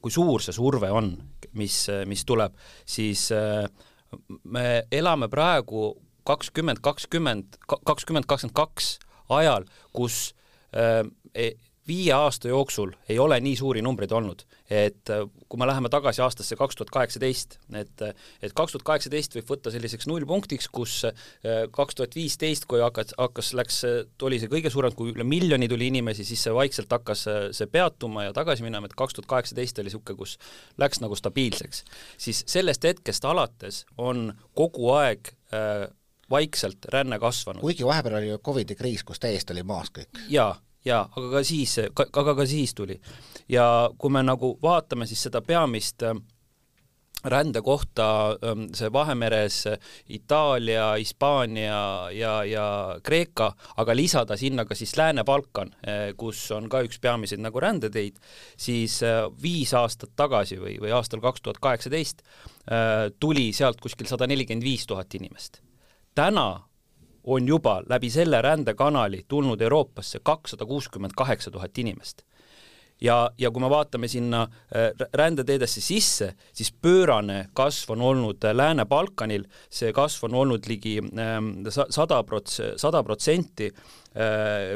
kui 0.00 0.10
suur 0.10 0.40
see 0.40 0.56
surve 0.56 0.88
on, 0.88 1.12
mis, 1.60 1.76
mis 2.08 2.24
tuleb, 2.24 2.56
siis 2.88 3.26
me 4.48 4.64
elame 4.88 5.28
praegu 5.28 5.90
kakskümmend, 6.24 6.80
kakskümmend, 6.80 7.58
kakskümmend, 7.68 8.24
kakskümmend 8.24 8.56
kaks 8.56 8.94
ajal, 9.40 9.66
kus 9.92 10.32
äh, 10.76 11.02
e, 11.34 11.52
viie 11.88 12.12
aasta 12.14 12.50
jooksul 12.50 12.92
ei 13.10 13.18
ole 13.18 13.38
nii 13.42 13.56
suuri 13.58 13.82
numbreid 13.82 14.12
olnud, 14.14 14.44
et 14.70 15.10
äh, 15.10 15.24
kui 15.50 15.58
me 15.58 15.66
läheme 15.66 15.90
tagasi 15.90 16.22
aastasse 16.22 16.56
kaks 16.58 16.78
tuhat 16.78 16.92
kaheksateist, 16.94 17.58
et 17.78 18.04
et 18.42 18.54
kaks 18.54 18.74
tuhat 18.74 18.86
kaheksateist 18.86 19.34
võib 19.36 19.50
võtta 19.50 19.72
selliseks 19.74 20.06
nullpunktiks, 20.10 20.68
kus 20.72 21.00
äh, 21.08 21.64
kaks 21.74 21.98
tuhat 21.98 22.14
viisteist, 22.18 22.68
kui 22.70 22.82
hakkas, 22.84 23.16
hakkas, 23.18 23.52
läks, 23.58 23.80
oli 24.22 24.38
see 24.42 24.52
kõige 24.52 24.70
suurem, 24.70 24.94
kui 24.96 25.10
üle 25.14 25.26
miljoni 25.26 25.68
tuli 25.70 25.90
inimesi, 25.90 26.26
siis 26.28 26.44
see 26.46 26.54
vaikselt 26.54 26.92
hakkas 26.92 27.26
see 27.58 27.70
peatuma 27.72 28.28
ja 28.28 28.36
tagasi 28.36 28.66
minema, 28.66 28.86
et 28.86 28.96
kaks 28.98 29.18
tuhat 29.18 29.30
kaheksateist 29.34 29.82
oli 29.82 29.90
niisugune, 29.90 30.18
kus 30.22 30.38
läks 30.78 31.02
nagu 31.02 31.18
stabiilseks. 31.18 31.84
siis 32.18 32.44
sellest 32.46 32.86
hetkest 32.86 33.26
alates 33.26 33.84
on 33.98 34.30
kogu 34.54 34.94
aeg 34.94 35.34
äh, 35.50 35.88
vaikselt 36.32 36.90
ränne 36.92 37.18
kasvanud. 37.22 37.60
kuigi 37.60 37.86
vahepeal 37.86 38.18
oli 38.20 38.32
ju 38.32 38.38
Covidi 38.38 38.74
kriis, 38.74 39.04
kus 39.04 39.20
täiesti 39.20 39.52
oli 39.52 39.62
maas 39.62 39.92
kõik. 39.94 40.24
jaa, 40.32 40.54
jaa, 40.84 41.06
aga 41.16 41.30
ka 41.36 41.44
siis, 41.46 41.78
aga 42.02 42.34
ka 42.34 42.46
siis 42.46 42.74
tuli. 42.74 43.00
ja 43.48 43.90
kui 43.98 44.10
me 44.10 44.22
nagu 44.22 44.56
vaatame 44.62 45.06
siis 45.06 45.22
seda 45.28 45.42
peamist 45.42 46.02
äh, 46.02 46.16
rände 47.24 47.62
kohta 47.62 48.36
ähm, 48.42 48.66
see 48.74 48.92
Vahemeres 48.92 49.64
Itaalia, 50.08 50.94
Hispaania 50.98 52.10
ja, 52.10 52.44
ja 52.44 52.66
Kreeka, 53.02 53.52
aga 53.76 53.96
lisada 53.96 54.36
sinna 54.36 54.64
ka 54.64 54.74
siis 54.74 54.96
Lääne-Balkan, 54.98 55.74
äh, 55.86 56.04
kus 56.18 56.50
on 56.50 56.68
ka 56.68 56.82
üks 56.82 56.98
peamiseid 57.02 57.42
nagu 57.42 57.62
rändeteid, 57.62 58.18
siis 58.58 58.98
äh, 59.06 59.24
viis 59.42 59.74
aastat 59.74 60.16
tagasi 60.16 60.58
või, 60.58 60.78
või 60.82 60.94
aastal 60.96 61.22
kaks 61.22 61.42
tuhat 61.42 61.62
kaheksateist 61.62 62.26
tuli 63.18 63.48
sealt 63.50 63.80
kuskil 63.82 64.06
sada 64.06 64.28
nelikümmend 64.30 64.62
viis 64.62 64.84
tuhat 64.86 65.14
inimest 65.18 65.61
täna 66.14 66.60
on 67.24 67.48
juba 67.48 67.82
läbi 67.88 68.10
selle 68.10 68.42
rändekanali 68.42 69.24
tulnud 69.28 69.60
Euroopasse 69.60 70.18
kakssada 70.22 70.66
kuuskümmend 70.66 71.12
kaheksa 71.16 71.50
tuhat 71.50 71.78
inimest. 71.78 72.22
Ja, 73.02 73.16
ja 73.38 73.50
kui 73.50 73.62
me 73.62 73.70
vaatame 73.72 74.10
sinna 74.10 74.44
äh, 74.46 74.90
rändeteedesse 75.14 75.82
sisse, 75.84 76.32
siis 76.54 76.72
pöörane 76.72 77.48
kasv 77.54 77.96
on 77.96 78.04
olnud 78.12 78.44
äh, 78.44 78.54
Lääne-Balkanil, 78.56 79.48
see 79.70 79.92
kasv 79.96 80.28
on 80.30 80.38
olnud 80.44 80.68
ligi 80.70 80.98
ähm, 81.02 81.54
sada 81.70 82.22
prots-, 82.26 82.62
sada 82.80 83.02
protsenti 83.02 83.72
Äh, 84.12 84.74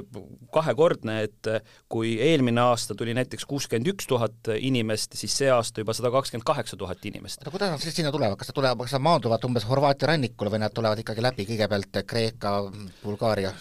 kahekordne, 0.48 1.18
et 1.26 1.48
kui 1.92 2.14
eelmine 2.24 2.62
aasta 2.62 2.94
tuli 2.96 3.12
näiteks 3.12 3.44
kuuskümmend 3.44 3.90
üks 3.92 4.08
tuhat 4.08 4.48
inimest, 4.56 5.12
siis 5.18 5.34
see 5.42 5.50
aasta 5.52 5.82
juba 5.82 5.92
sada 5.96 6.08
kakskümmend 6.14 6.46
kaheksa 6.48 6.78
tuhat 6.80 7.04
inimest. 7.04 7.44
no 7.44 7.52
kuidas 7.52 7.74
nad 7.74 7.84
siis 7.84 7.98
sinna 7.98 8.14
tulevad, 8.14 8.38
kas 8.40 8.48
nad 8.48 8.56
tulevad, 8.56 8.80
kas 8.86 8.96
nad 8.96 9.04
maanduvad 9.04 9.44
umbes 9.44 9.68
Horvaatia 9.68 10.08
rannikule 10.14 10.54
või 10.54 10.62
nad 10.64 10.72
tulevad 10.72 11.04
ikkagi 11.04 11.26
läbi 11.26 11.44
kõigepealt 11.50 12.00
Kreeka, 12.08 12.54
Bulgaaria? 13.02 13.52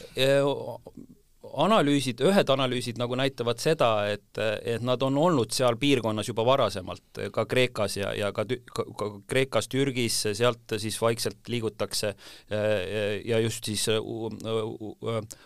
Analüüsid, 1.55 2.19
ühed 2.25 2.49
analüüsid 2.51 2.99
nagu 2.99 3.15
näitavad 3.15 3.61
seda, 3.63 3.89
et, 4.11 4.39
et 4.65 4.83
nad 4.83 5.01
on 5.05 5.15
olnud 5.17 5.53
seal 5.55 5.77
piirkonnas 5.79 6.27
juba 6.27 6.43
varasemalt, 6.47 7.21
ka 7.33 7.45
Kreekas 7.47 7.95
ja, 7.99 8.11
ja 8.17 8.31
ka, 8.35 8.43
ka, 8.45 8.85
ka 8.99 9.09
Kreekas, 9.29 9.69
Türgis, 9.71 10.17
sealt 10.35 10.75
siis 10.81 10.97
vaikselt 11.01 11.47
liigutakse 11.51 12.13
ja 13.25 13.39
just 13.43 13.69
siis 13.69 13.85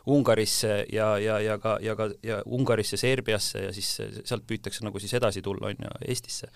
Ungarisse 0.08 0.86
ja, 0.94 1.12
ja, 1.22 1.39
ja 1.44 1.58
ka, 1.62 1.78
ja 1.82 1.96
ka 2.00 2.10
ja 2.25 2.42
Ungarisse, 2.46 2.98
Serbiasse 2.98 3.68
ja 3.68 3.74
siis 3.75 3.92
sealt 4.00 4.48
püütakse 4.50 4.86
nagu 4.86 5.00
siis 5.00 5.13
edasi 5.20 5.44
tulla, 5.46 5.70
on 5.70 5.86
ju, 5.86 5.94
Eestisse. 6.10 6.50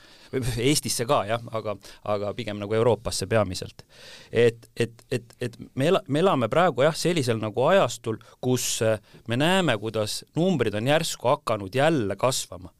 Eestisse 0.57 1.05
ka 1.09 1.23
jah, 1.29 1.43
aga, 1.53 1.77
aga 2.09 2.33
pigem 2.37 2.57
nagu 2.61 2.73
Euroopasse 2.73 3.27
peamiselt. 3.29 3.85
et, 4.31 4.69
et, 4.75 5.05
et, 5.11 5.37
et 5.41 5.57
me 5.75 5.91
ela-, 5.91 6.03
me 6.07 6.23
elame 6.23 6.49
praegu 6.49 6.85
jah, 6.87 6.95
sellisel 6.97 7.37
nagu 7.41 7.67
ajastul, 7.69 8.17
kus 8.41 8.81
me 9.27 9.37
näeme, 9.43 9.77
kuidas 9.77 10.21
numbrid 10.35 10.75
on 10.79 10.87
järsku 10.87 11.27
hakanud 11.27 11.75
jälle 11.75 12.15
kasvama. 12.15 12.71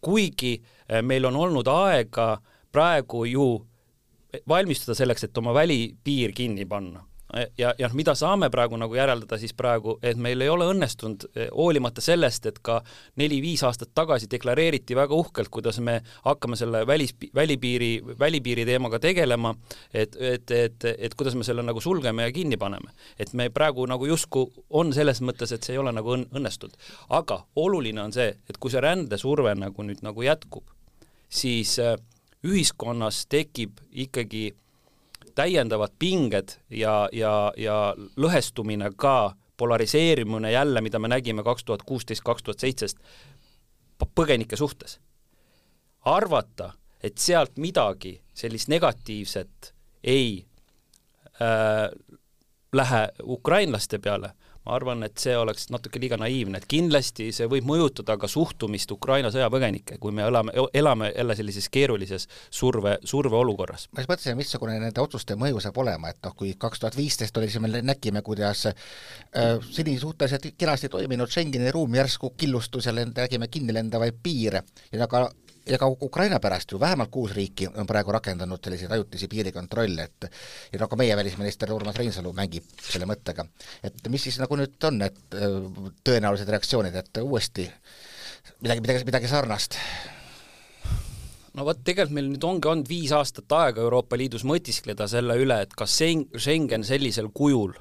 kuigi 0.00 0.62
eh, 0.88 1.02
meil 1.02 1.24
on 1.24 1.36
olnud 1.36 1.68
aega 1.68 2.40
praegu 2.72 3.24
ju 3.24 3.66
valmistuda 4.48 4.94
selleks, 4.94 5.24
et 5.24 5.38
oma 5.38 5.54
välipiir 5.54 6.32
kinni 6.32 6.64
panna 6.66 7.04
ja, 7.58 7.74
ja 7.78 7.90
mida 7.94 8.14
saame 8.18 8.50
praegu 8.50 8.76
nagu 8.80 8.94
järeldada 8.94 9.38
siis 9.38 9.52
praegu, 9.56 9.96
et 10.02 10.18
meil 10.20 10.40
ei 10.40 10.48
ole 10.50 10.66
õnnestunud, 10.70 11.26
eh, 11.34 11.48
hoolimata 11.54 12.02
sellest, 12.04 12.46
et 12.50 12.58
ka 12.62 12.80
neli-viis 13.20 13.62
aastat 13.66 13.92
tagasi 13.94 14.28
deklareeriti 14.30 14.96
väga 14.98 15.14
uhkelt, 15.14 15.50
kuidas 15.52 15.78
me 15.84 16.00
hakkame 16.24 16.58
selle 16.58 16.82
välis, 16.86 17.14
välipiiri, 17.34 17.90
välipiiri 18.18 18.66
teemaga 18.66 18.98
tegelema, 18.98 19.54
et, 19.94 20.16
et, 20.16 20.50
et, 20.50 20.88
et 20.98 21.14
kuidas 21.14 21.36
me 21.38 21.46
selle 21.46 21.64
nagu 21.66 21.80
sulgeme 21.80 22.26
ja 22.26 22.32
kinni 22.32 22.56
paneme. 22.56 22.90
et 23.18 23.32
me 23.32 23.50
praegu 23.50 23.86
nagu 23.86 24.06
justkui 24.06 24.50
on 24.70 24.92
selles 24.92 25.20
mõttes, 25.20 25.52
et 25.52 25.62
see 25.62 25.74
ei 25.74 25.82
ole 25.82 25.92
nagu 25.92 26.16
õn-, 26.16 26.26
õnnestunud. 26.34 26.76
aga 27.08 27.44
oluline 27.56 28.02
on 28.02 28.12
see, 28.12 28.34
et 28.48 28.58
kui 28.58 28.70
see 28.70 28.80
rändesurve 28.80 29.54
nagu 29.54 29.82
nüüd 29.82 30.02
nagu 30.02 30.22
jätkub, 30.22 30.64
siis 31.28 31.78
eh, 31.78 31.96
ühiskonnas 32.44 33.26
tekib 33.28 33.78
ikkagi 33.92 34.48
äh, 34.50 34.58
täiendavad 35.34 35.92
pinged 35.98 36.56
ja, 36.70 37.08
ja, 37.12 37.52
ja 37.56 37.94
lõhestumine 38.16 38.92
ka, 38.96 39.34
polariseerimine 39.56 40.52
jälle, 40.52 40.80
mida 40.80 40.98
me 40.98 41.08
nägime 41.08 41.42
kaks 41.44 41.64
tuhat 41.64 41.82
kuusteist, 41.82 42.24
kaks 42.24 42.42
tuhat 42.42 42.58
seitseteist 42.58 42.98
põgenike 44.14 44.56
suhtes. 44.56 45.00
arvata, 46.04 46.72
et 47.02 47.18
sealt 47.18 47.58
midagi 47.60 48.22
sellist 48.34 48.68
negatiivset 48.68 49.74
ei 50.04 50.46
äh, 51.42 51.90
lähe 52.72 53.08
ukrainlaste 53.22 53.98
peale 53.98 54.32
ma 54.66 54.74
arvan, 54.76 55.04
et 55.06 55.16
see 55.20 55.34
oleks 55.36 55.68
natuke 55.72 56.00
liiga 56.02 56.18
naiivne, 56.20 56.60
et 56.60 56.66
kindlasti 56.70 57.30
see 57.34 57.48
võib 57.50 57.66
mõjutada 57.68 58.16
ka 58.20 58.28
suhtumist 58.28 58.92
Ukraina 58.92 59.30
sõjapõgenikke, 59.32 59.96
kui 60.02 60.12
me 60.14 60.26
elame, 60.28 60.52
elame 60.76 61.10
jälle 61.14 61.36
sellises 61.38 61.68
keerulises 61.72 62.28
surve, 62.50 62.98
surveolukorras. 63.04 63.88
ma 63.92 64.04
just 64.04 64.12
mõtlesin, 64.12 64.38
missugune 64.38 64.76
nende 64.80 65.00
otsuste 65.00 65.36
mõju 65.40 65.62
saab 65.64 65.80
olema, 65.80 66.12
et 66.12 66.20
noh, 66.26 66.36
kui 66.36 66.52
kaks 66.60 66.84
tuhat 66.84 66.98
viisteist 66.98 67.36
oli, 67.40 67.48
siis 67.50 67.62
me 67.64 67.82
nägime, 67.82 68.22
kuidas 68.26 68.66
äh, 68.68 68.74
seni 69.70 69.96
suhteliselt 69.98 70.52
kenasti 70.58 70.92
toiminud 70.92 71.30
Schengeni 71.30 71.72
ruum 71.72 71.94
järsku 71.96 72.34
killustus 72.36 72.86
ja 72.86 72.92
nägime 72.92 73.48
kinni 73.48 73.74
lendavaid 73.74 74.20
piire 74.22 74.64
ja 74.92 75.08
ka 75.08 75.28
ja 75.70 75.78
ka 75.78 75.88
Ukraina 76.02 76.40
pärast 76.42 76.72
ju 76.72 76.80
vähemalt 76.80 77.10
kuus 77.10 77.32
riiki 77.36 77.68
on 77.68 77.86
praegu 77.86 78.12
rakendanud 78.12 78.62
selliseid 78.64 78.92
ajutisi 78.92 79.28
piirikontrolle, 79.30 80.06
et 80.08 80.30
ja 80.72 80.80
noh, 80.80 80.88
ka 80.90 80.98
meie 80.98 81.16
välisminister 81.16 81.72
Urmas 81.72 81.98
Reinsalu 81.98 82.32
mängib 82.36 82.66
selle 82.82 83.06
mõttega. 83.06 83.46
et 83.82 84.08
mis 84.08 84.22
siis 84.22 84.38
nagu 84.42 84.56
nüüd 84.58 84.88
on 84.88 84.98
need 85.04 85.20
äh, 85.34 85.58
tõenäolised 86.04 86.48
reaktsioonid, 86.50 86.96
et 86.96 87.22
uuesti 87.22 87.68
midagi, 88.60 88.80
midagi, 88.80 89.04
midagi 89.04 89.30
sarnast? 89.30 89.78
no 91.54 91.66
vot, 91.66 91.84
tegelikult 91.84 92.16
meil 92.16 92.32
nüüd 92.32 92.44
ongi 92.46 92.70
olnud 92.72 92.90
viis 92.90 93.14
aastat 93.14 93.52
aega 93.52 93.84
Euroopa 93.84 94.18
Liidus 94.18 94.44
mõtiskleda 94.48 95.08
selle 95.10 95.38
üle, 95.38 95.62
et 95.62 95.74
kas 95.76 95.96
Schengen 95.96 96.86
sellisel 96.86 97.30
kujul 97.34 97.74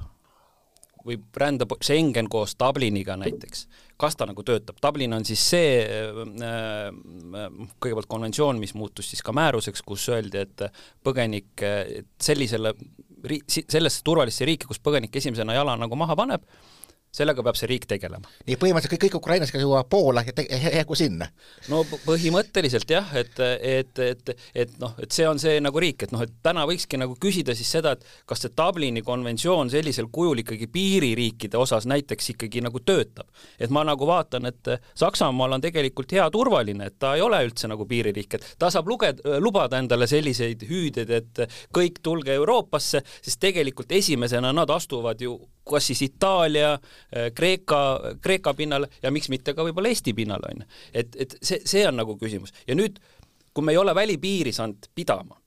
või 1.09 1.19
rände 1.41 1.67
Schengen 1.81 2.29
koos 2.31 2.55
Dubliniga 2.59 3.17
näiteks, 3.19 3.65
kas 3.99 4.17
ta 4.19 4.27
nagu 4.29 4.45
töötab, 4.45 4.79
Dublin 4.83 5.17
on 5.17 5.25
siis 5.27 5.43
see 5.51 5.75
äh, 5.83 6.23
äh, 6.45 7.59
kõigepealt 7.81 8.09
konventsioon, 8.11 8.61
mis 8.61 8.75
muutus 8.77 9.11
siis 9.11 9.25
ka 9.25 9.35
määruseks, 9.35 9.83
kus 9.85 10.07
öeldi, 10.13 10.45
et 10.45 10.65
põgenik 11.05 11.65
sellisele 12.21 12.73
ri-, 13.25 13.43
sellesse 13.47 14.03
turvalisse 14.05 14.47
riiki, 14.47 14.67
kus 14.69 14.81
põgenik 14.83 15.15
esimesena 15.15 15.55
jala 15.57 15.75
nagu 15.79 15.97
maha 15.99 16.17
paneb, 16.19 16.45
sellega 17.11 17.43
peab 17.45 17.57
see 17.57 17.69
riik 17.69 17.87
tegelema. 17.89 18.29
nii 18.45 18.57
põhimõtteliselt 18.61 18.93
kõik, 18.93 19.03
kõik 19.07 19.17
ukrainlased 19.19 19.57
jõuavad 19.57 19.89
Poola 19.89 20.23
ja 20.25 20.59
jäägu 20.79 20.97
sinna? 20.97 21.29
no 21.71 21.81
põhimõtteliselt 22.05 22.89
jah, 22.93 23.09
et, 23.17 23.39
et, 23.39 24.01
et, 24.05 24.33
et 24.53 24.75
noh, 24.81 24.93
et 25.01 25.11
see 25.11 25.27
on 25.27 25.41
see 25.41 25.57
nagu 25.63 25.81
riik, 25.81 26.05
et 26.05 26.13
noh, 26.13 26.21
et 26.25 26.35
täna 26.45 26.65
võikski 26.69 26.99
nagu 27.01 27.17
küsida 27.21 27.55
siis 27.57 27.71
seda, 27.77 27.95
et 27.97 28.05
kas 28.29 28.43
see 28.45 28.53
Dublini 28.57 29.01
konventsioon 29.05 29.71
sellisel 29.73 30.09
kujul 30.13 30.43
ikkagi 30.43 30.69
piiririikide 30.71 31.57
osas 31.57 31.89
näiteks 31.89 32.33
ikkagi 32.35 32.61
nagu 32.65 32.81
töötab. 32.85 33.27
et 33.59 33.73
ma 33.73 33.83
nagu 33.87 34.07
vaatan, 34.07 34.45
et 34.45 34.73
Saksamaal 34.95 35.57
on 35.57 35.61
tegelikult 35.61 36.11
hea 36.13 36.29
turvaline, 36.29 36.91
et 36.91 36.99
ta 36.99 37.15
ei 37.15 37.25
ole 37.25 37.41
üldse 37.45 37.67
nagu 37.71 37.85
piiririik, 37.89 38.37
et 38.37 38.55
ta 38.59 38.69
saab 38.69 38.87
lugeda, 38.87 39.39
lubada 39.41 39.79
endale 39.81 40.07
selliseid 40.07 40.65
hüüdeid, 40.69 41.09
et 41.09 41.45
kõik 41.73 42.03
tulge 42.03 42.33
Euroopasse, 42.37 43.01
sest 43.21 43.39
tegelikult 43.41 43.91
esimesena 43.97 44.53
nad 44.53 44.69
astuvad 44.69 45.21
ju 45.21 45.39
kas 45.69 45.89
siis 45.91 46.01
Itaalia, 46.09 46.73
Kreeka, 47.35 47.81
Kreeka 48.21 48.53
pinnal 48.57 48.87
ja 49.03 49.11
miks 49.13 49.29
mitte 49.29 49.53
ka 49.57 49.65
võib-olla 49.67 49.91
Eesti 49.93 50.15
pinnal, 50.17 50.43
on 50.49 50.63
ju. 50.63 50.69
et, 50.93 51.15
et 51.25 51.37
see, 51.41 51.61
see 51.65 51.85
on 51.87 51.99
nagu 52.01 52.17
küsimus. 52.19 52.55
ja 52.67 52.77
nüüd, 52.77 52.99
kui 53.53 53.65
me 53.65 53.75
ei 53.75 53.81
ole 53.81 53.95
välipiiri 53.95 54.53
saanud 54.55 54.89
pidama, 54.95 55.37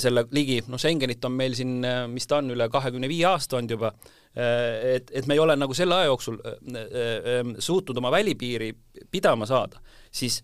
selle 0.00 0.24
ligi, 0.32 0.62
noh, 0.72 0.80
Schengenit 0.80 1.24
on 1.28 1.34
meil 1.36 1.52
siin, 1.56 1.82
mis 2.08 2.26
ta 2.28 2.38
on, 2.40 2.54
üle 2.54 2.68
kahekümne 2.72 3.08
viie 3.10 3.26
aasta 3.28 3.58
olnud 3.58 3.74
juba, 3.74 3.90
et, 4.32 5.10
et 5.12 5.26
me 5.28 5.36
ei 5.36 5.42
ole 5.42 5.58
nagu 5.60 5.76
selle 5.76 5.98
aja 5.98 6.08
jooksul 6.08 6.38
suutnud 7.60 8.00
oma 8.00 8.12
välipiiri 8.14 8.70
pidama 9.12 9.48
saada, 9.48 9.82
siis 10.08 10.40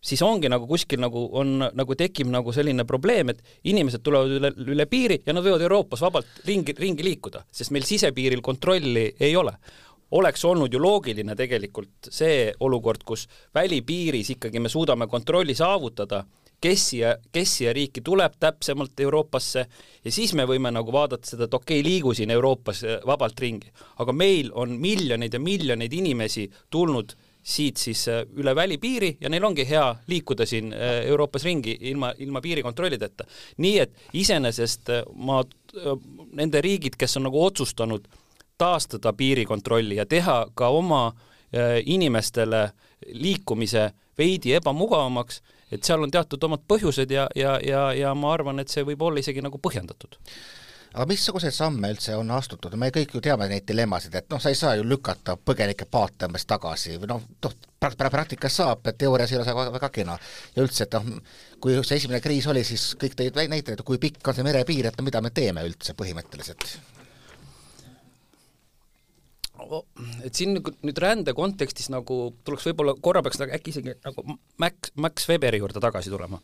siis 0.00 0.22
ongi 0.24 0.48
nagu 0.48 0.66
kuskil 0.68 1.00
nagu 1.02 1.26
on, 1.36 1.58
nagu 1.76 1.96
tekib 1.98 2.30
nagu 2.32 2.52
selline 2.56 2.86
probleem, 2.88 3.34
et 3.34 3.42
inimesed 3.68 4.02
tulevad 4.04 4.32
üle, 4.38 4.52
üle 4.74 4.88
piiri 4.90 5.20
ja 5.26 5.36
nad 5.36 5.44
võivad 5.44 5.64
Euroopas 5.66 6.02
vabalt 6.04 6.42
ringi, 6.48 6.74
ringi 6.78 7.06
liikuda, 7.06 7.44
sest 7.52 7.74
meil 7.74 7.86
sisepiiril 7.88 8.42
kontrolli 8.44 9.10
ei 9.20 9.36
ole. 9.36 9.54
oleks 10.10 10.44
olnud 10.44 10.72
ju 10.74 10.78
loogiline 10.82 11.36
tegelikult 11.38 12.08
see 12.10 12.52
olukord, 12.66 13.04
kus 13.06 13.28
välipiiris 13.54 14.32
ikkagi 14.34 14.58
me 14.58 14.68
suudame 14.68 15.06
kontrolli 15.06 15.54
saavutada, 15.54 16.24
kes 16.60 16.88
siia, 16.90 17.12
kes 17.32 17.52
siia 17.58 17.72
riiki 17.72 18.02
tuleb 18.04 18.32
täpsemalt 18.40 19.00
Euroopasse 19.00 19.66
ja 20.04 20.12
siis 20.12 20.34
me 20.34 20.48
võime 20.50 20.72
nagu 20.74 20.92
vaadata 20.92 21.30
seda, 21.30 21.46
et 21.46 21.54
okei 21.54 21.78
okay,, 21.78 21.86
liigu 21.86 22.14
siin 22.14 22.30
Euroopas 22.30 22.82
vabalt 23.06 23.40
ringi. 23.40 23.70
aga 23.98 24.12
meil 24.12 24.50
on 24.54 24.74
miljoneid 24.80 25.34
ja 25.34 25.40
miljoneid 25.40 25.92
inimesi 25.92 26.50
tulnud 26.70 27.14
siit 27.42 27.76
siis 27.76 28.08
äh, 28.08 28.24
üle 28.36 28.54
välipiiri 28.54 29.16
ja 29.20 29.28
neil 29.28 29.44
ongi 29.44 29.64
hea 29.68 29.84
liikuda 30.06 30.46
siin 30.46 30.72
äh, 30.72 31.00
Euroopas 31.08 31.44
ringi 31.44 31.76
ilma, 31.80 32.12
ilma 32.18 32.40
piirikontrollideta. 32.40 33.24
nii 33.56 33.78
et 33.78 33.94
iseenesest 34.12 34.90
äh, 34.90 35.02
ma, 35.14 35.42
nende 36.32 36.60
riigid, 36.60 36.98
kes 36.98 37.16
on 37.16 37.28
nagu 37.28 37.44
otsustanud 37.44 38.08
taastada 38.58 39.12
piirikontrolli 39.12 39.96
ja 39.96 40.06
teha 40.06 40.46
ka 40.54 40.68
oma 40.68 41.12
inimestele 41.84 42.70
liikumise 43.12 43.90
veidi 44.18 44.52
ebamugavamaks, 44.54 45.40
et 45.72 45.82
seal 45.82 46.04
on 46.04 46.10
teatud 46.10 46.44
omad 46.46 46.62
põhjused 46.68 47.10
ja, 47.10 47.24
ja, 47.34 47.56
ja, 47.64 47.80
ja 47.96 48.12
ma 48.14 48.34
arvan, 48.36 48.60
et 48.62 48.70
see 48.70 48.84
võib 48.86 49.02
olla 49.02 49.18
isegi 49.18 49.42
nagu 49.42 49.58
põhjendatud 49.58 50.18
aga 50.94 51.06
missuguseid 51.06 51.54
samme 51.54 51.90
üldse 51.94 52.16
on 52.18 52.30
astutud, 52.34 52.74
me 52.80 52.90
kõik 52.94 53.14
ju 53.14 53.22
teame 53.24 53.46
neid 53.50 53.66
dilemmasid, 53.68 54.14
et 54.18 54.30
noh, 54.32 54.40
sa 54.42 54.50
ei 54.50 54.58
saa 54.58 54.76
ju 54.78 54.86
lükata 54.86 55.36
põgenike 55.38 55.86
paate 55.90 56.26
umbes 56.26 56.46
tagasi 56.50 56.96
või 56.98 57.12
noh, 57.12 57.26
noh, 57.46 57.58
praktikas 57.80 58.58
saab, 58.60 58.90
teoorias 58.98 59.32
ei 59.32 59.38
ole 59.38 59.48
see 59.48 59.56
väga, 59.56 59.74
väga 59.78 59.92
kena. 59.94 60.18
ja 60.56 60.64
üldse, 60.64 60.86
et 60.86 60.96
noh, 60.98 61.36
kui 61.60 61.78
see 61.82 62.00
esimene 62.02 62.22
kriis 62.24 62.48
oli, 62.50 62.64
siis 62.66 62.94
kõik 63.00 63.18
tõid 63.18 63.42
näiteid, 63.54 63.84
kui 63.86 64.02
pikk 64.02 64.32
on 64.32 64.40
see 64.40 64.46
merepiir, 64.46 64.90
et 64.90 64.98
no 64.98 65.06
mida 65.06 65.22
me 65.22 65.30
teeme 65.34 65.66
üldse 65.66 65.94
põhimõtteliselt 65.98 66.99
et 70.24 70.34
siin 70.34 70.56
nüüd 70.56 70.98
rände 71.02 71.34
kontekstis 71.36 71.90
nagu 71.92 72.20
tuleks 72.44 72.66
võib-olla 72.70 72.94
korra 73.02 73.22
peaks 73.22 73.40
nagu 73.42 73.54
äkki 73.56 73.74
isegi 73.74 73.94
nagu 74.04 74.24
Max, 74.58 74.92
Max 74.96 75.28
Weberi 75.28 75.60
juurde 75.62 75.82
tagasi 75.82 76.10
tulema 76.10 76.40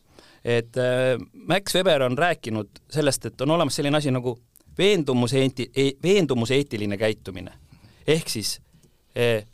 et 0.47 0.77
äh, 0.77 1.19
Max 1.33 1.75
Weber 1.75 2.03
on 2.03 2.19
rääkinud 2.19 2.69
sellest, 2.91 3.27
et 3.27 3.41
on 3.41 3.51
olemas 3.51 3.77
selline 3.77 3.97
asi 3.97 4.11
nagu 4.15 4.39
veendumuse 4.79 5.41
eeti-, 5.43 5.71
e-, 5.77 5.97
veendumuse 6.03 6.55
eetiline 6.55 6.97
käitumine. 6.97 7.53
ehk 8.07 8.29
siis 8.29 8.61
eh, 9.15 9.47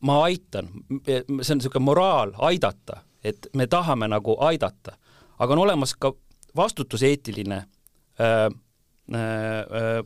ma 0.00 0.22
aitan, 0.22 0.68
see 1.06 1.24
on 1.24 1.58
niisugune 1.58 1.84
moraal 1.84 2.32
aidata, 2.50 3.02
et 3.24 3.48
me 3.56 3.66
tahame 3.66 4.08
nagu 4.08 4.36
aidata, 4.44 4.98
aga 5.38 5.52
on 5.52 5.64
olemas 5.64 5.94
ka 5.94 6.12
vastutuseetiline 6.56 7.56
äh, 7.56 7.66
äh, 8.20 8.50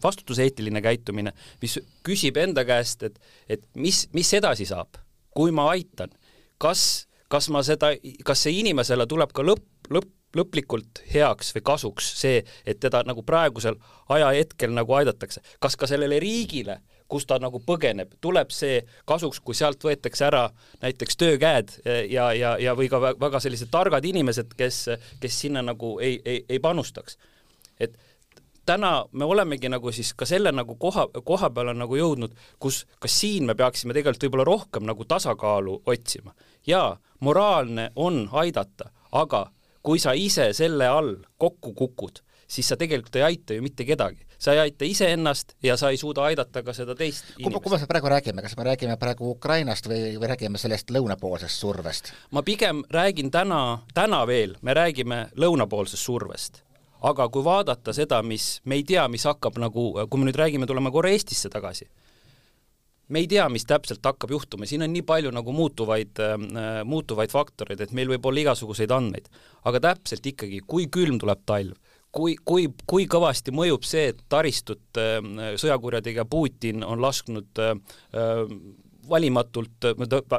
vastutuseetiline 0.02 0.82
käitumine, 0.82 1.32
mis 1.62 1.78
küsib 2.06 2.36
enda 2.38 2.62
käest, 2.64 3.02
et, 3.02 3.16
et 3.50 3.64
mis, 3.74 4.04
mis 4.14 4.30
edasi 4.38 4.66
saab, 4.68 5.00
kui 5.34 5.50
ma 5.54 5.68
aitan, 5.72 6.12
kas, 6.62 7.08
kas 7.32 7.48
ma 7.50 7.64
seda, 7.66 7.92
kas 8.24 8.44
see 8.46 8.60
inimesele 8.60 9.08
tuleb 9.10 9.34
ka 9.34 9.42
lõpp, 9.46 9.90
lõpp, 9.90 10.12
lõplikult 10.36 11.02
heaks 11.12 11.52
või 11.56 11.64
kasuks 11.66 12.06
see, 12.22 12.40
et 12.66 12.80
teda 12.80 13.02
nagu 13.04 13.24
praegusel 13.26 13.76
ajahetkel 14.12 14.72
nagu 14.72 14.94
aidatakse. 14.96 15.42
kas 15.60 15.76
ka 15.76 15.86
sellele 15.86 16.18
riigile, 16.22 16.78
kus 17.08 17.26
ta 17.28 17.36
nagu 17.42 17.60
põgeneb, 17.60 18.14
tuleb 18.24 18.52
see 18.54 18.80
kasuks, 19.08 19.42
kui 19.44 19.56
sealt 19.56 19.84
võetakse 19.84 20.24
ära 20.24 20.46
näiteks 20.80 21.18
töökäed 21.20 21.74
ja, 22.08 22.30
ja, 22.32 22.54
ja 22.60 22.76
või 22.78 22.88
ka 22.88 23.00
väga 23.02 23.40
sellised 23.44 23.68
targad 23.72 24.04
inimesed, 24.08 24.54
kes, 24.56 24.86
kes 25.20 25.40
sinna 25.44 25.62
nagu 25.66 25.98
ei, 26.00 26.20
ei, 26.24 26.44
ei 26.48 26.62
panustaks. 26.62 27.18
et 27.80 27.98
täna 28.66 29.04
me 29.12 29.24
olemegi 29.24 29.68
nagu 29.68 29.92
siis 29.92 30.12
ka 30.14 30.26
selle 30.28 30.52
nagu 30.52 30.76
koha, 30.80 31.08
koha 31.24 31.50
peale 31.50 31.74
nagu 31.74 31.96
jõudnud, 31.96 32.34
kus 32.62 32.84
ka 33.00 33.10
siin 33.10 33.46
me 33.50 33.56
peaksime 33.58 33.94
tegelikult 33.94 34.26
võib-olla 34.26 34.48
rohkem 34.48 34.86
nagu 34.86 35.04
tasakaalu 35.04 35.82
otsima. 35.86 36.34
jaa, 36.66 36.96
moraalne 37.20 37.90
on 37.96 38.28
aidata, 38.32 38.90
aga 39.12 39.46
kui 39.82 39.98
sa 39.98 40.12
ise 40.12 40.52
selle 40.54 40.86
all 40.88 41.16
kokku 41.38 41.74
kukud, 41.74 42.22
siis 42.46 42.68
sa 42.68 42.78
tegelikult 42.78 43.16
ei 43.16 43.26
aita 43.32 43.54
ju 43.54 43.62
mitte 43.62 43.84
kedagi. 43.84 44.26
sa 44.42 44.52
ei 44.52 44.58
aita 44.58 44.84
iseennast 44.84 45.52
ja 45.62 45.76
sa 45.76 45.90
ei 45.90 45.96
suuda 45.96 46.24
aidata 46.24 46.62
ka 46.62 46.72
seda 46.72 46.94
teist 46.94 47.24
inimest. 47.38 47.62
kui 47.62 47.78
me 47.78 47.86
praegu 47.86 48.08
räägime, 48.08 48.42
kas 48.42 48.56
me 48.56 48.64
räägime 48.64 48.96
praegu 48.96 49.30
Ukrainast 49.30 49.86
või, 49.86 50.18
või 50.18 50.28
räägime 50.34 50.58
sellest 50.58 50.90
lõunapoolsest 50.90 51.58
survest? 51.58 52.12
ma 52.30 52.42
pigem 52.42 52.84
räägin 52.90 53.30
täna, 53.30 53.82
täna 53.94 54.26
veel, 54.26 54.56
me 54.62 54.74
räägime 54.74 55.28
lõunapoolsest 55.36 56.02
survest 56.02 56.62
aga 57.02 57.28
kui 57.28 57.44
vaadata 57.44 57.94
seda, 57.96 58.22
mis, 58.22 58.60
me 58.64 58.78
ei 58.78 58.86
tea, 58.86 59.08
mis 59.10 59.26
hakkab 59.26 59.58
nagu, 59.62 59.92
kui 60.06 60.20
me 60.20 60.28
nüüd 60.28 60.38
räägime, 60.38 60.68
tuleme 60.70 60.92
korra 60.94 61.12
Eestisse 61.12 61.50
tagasi 61.52 61.88
me 63.12 63.20
ei 63.20 63.28
tea, 63.28 63.44
mis 63.52 63.66
täpselt 63.68 64.04
hakkab 64.06 64.30
juhtuma, 64.32 64.66
siin 64.68 64.84
on 64.86 64.92
nii 64.92 65.04
palju 65.06 65.32
nagu 65.34 65.52
muutuvaid 65.52 66.20
äh,, 66.22 66.36
muutuvaid 66.88 67.32
faktoreid, 67.32 67.82
et 67.84 67.94
meil 67.96 68.08
võib 68.14 68.28
olla 68.28 68.46
igasuguseid 68.46 68.94
andmeid. 68.94 69.28
aga 69.68 69.80
täpselt 69.90 70.26
ikkagi, 70.26 70.62
kui 70.66 70.86
külm 70.92 71.18
tuleb 71.20 71.42
talv, 71.46 71.76
kui, 72.12 72.36
kui, 72.44 72.68
kui 72.88 73.08
kõvasti 73.10 73.54
mõjub 73.54 73.84
see, 73.88 74.12
et 74.12 74.22
taristut 74.32 75.00
äh, 75.00 75.18
sõjakurjategija 75.60 76.24
Putin 76.30 76.86
on 76.86 77.02
lasknud 77.04 77.62
äh, 77.62 77.74
valimatult, 79.08 79.88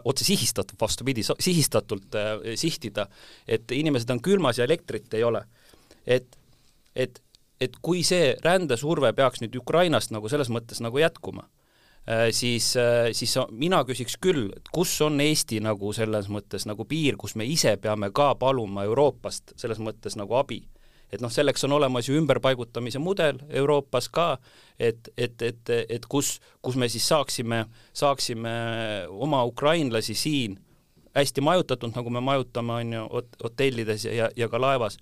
otse 0.04 0.26
sihistatult, 0.26 0.80
vastupidi, 0.82 1.24
sihistatult 1.24 2.16
äh, 2.16 2.54
sihtida, 2.60 3.08
et 3.48 3.72
inimesed 3.76 4.10
on 4.14 4.22
külmas 4.24 4.62
ja 4.62 4.68
elektrit 4.70 5.14
ei 5.14 5.26
ole. 5.28 5.44
et, 6.06 6.40
et, 6.96 7.22
et 7.62 7.76
kui 7.82 8.04
see 8.04 8.36
rändesurve 8.46 9.14
peaks 9.14 9.42
nüüd 9.42 9.56
Ukrainast 9.60 10.12
nagu 10.12 10.30
selles 10.30 10.50
mõttes 10.54 10.82
nagu 10.84 11.00
jätkuma 11.02 11.50
Äh, 12.10 12.32
siis, 12.32 12.76
äh, 12.76 13.14
siis 13.16 13.38
mina 13.52 13.78
küsiks 13.88 14.18
küll, 14.20 14.50
et 14.52 14.68
kus 14.76 14.92
on 15.06 15.22
Eesti 15.24 15.62
nagu 15.64 15.94
selles 15.96 16.28
mõttes 16.28 16.66
nagu 16.68 16.84
piir, 16.84 17.16
kus 17.16 17.38
me 17.40 17.46
ise 17.48 17.78
peame 17.80 18.10
ka 18.12 18.34
paluma 18.36 18.84
Euroopast 18.84 19.54
selles 19.56 19.80
mõttes 19.80 20.18
nagu 20.20 20.36
abi. 20.36 20.66
et 21.14 21.22
noh, 21.22 21.30
selleks 21.30 21.64
on 21.64 21.72
olemas 21.78 22.08
ju 22.10 22.16
ümberpaigutamise 22.18 23.00
mudel 23.00 23.38
Euroopas 23.50 24.08
ka, 24.10 24.40
et, 24.80 25.10
et, 25.16 25.42
et, 25.42 25.70
et 25.70 26.06
kus, 26.10 26.40
kus 26.62 26.76
me 26.76 26.90
siis 26.90 27.06
saaksime, 27.08 27.68
saaksime 27.94 28.54
oma 29.10 29.44
ukrainlasi 29.46 30.16
siin 30.18 30.58
hästi 31.16 31.42
majutatult, 31.42 31.96
nagu 31.96 32.10
me 32.10 32.20
majutame, 32.20 32.74
on 32.74 32.94
ju, 32.94 33.04
hotellides 33.44 34.08
ja, 34.10 34.32
ja 34.36 34.50
ka 34.50 34.60
laevas 34.60 34.98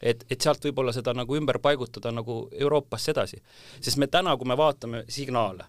et, 0.00 0.24
et 0.30 0.40
sealt 0.40 0.64
võib-olla 0.64 0.92
seda 0.92 1.14
nagu 1.16 1.36
ümber 1.36 1.58
paigutada 1.62 2.12
nagu 2.12 2.46
Euroopasse 2.52 3.12
edasi. 3.14 3.40
sest 3.80 3.96
me 3.96 4.06
täna, 4.06 4.36
kui 4.36 4.48
me 4.48 4.56
vaatame 4.56 5.04
signaale, 5.08 5.64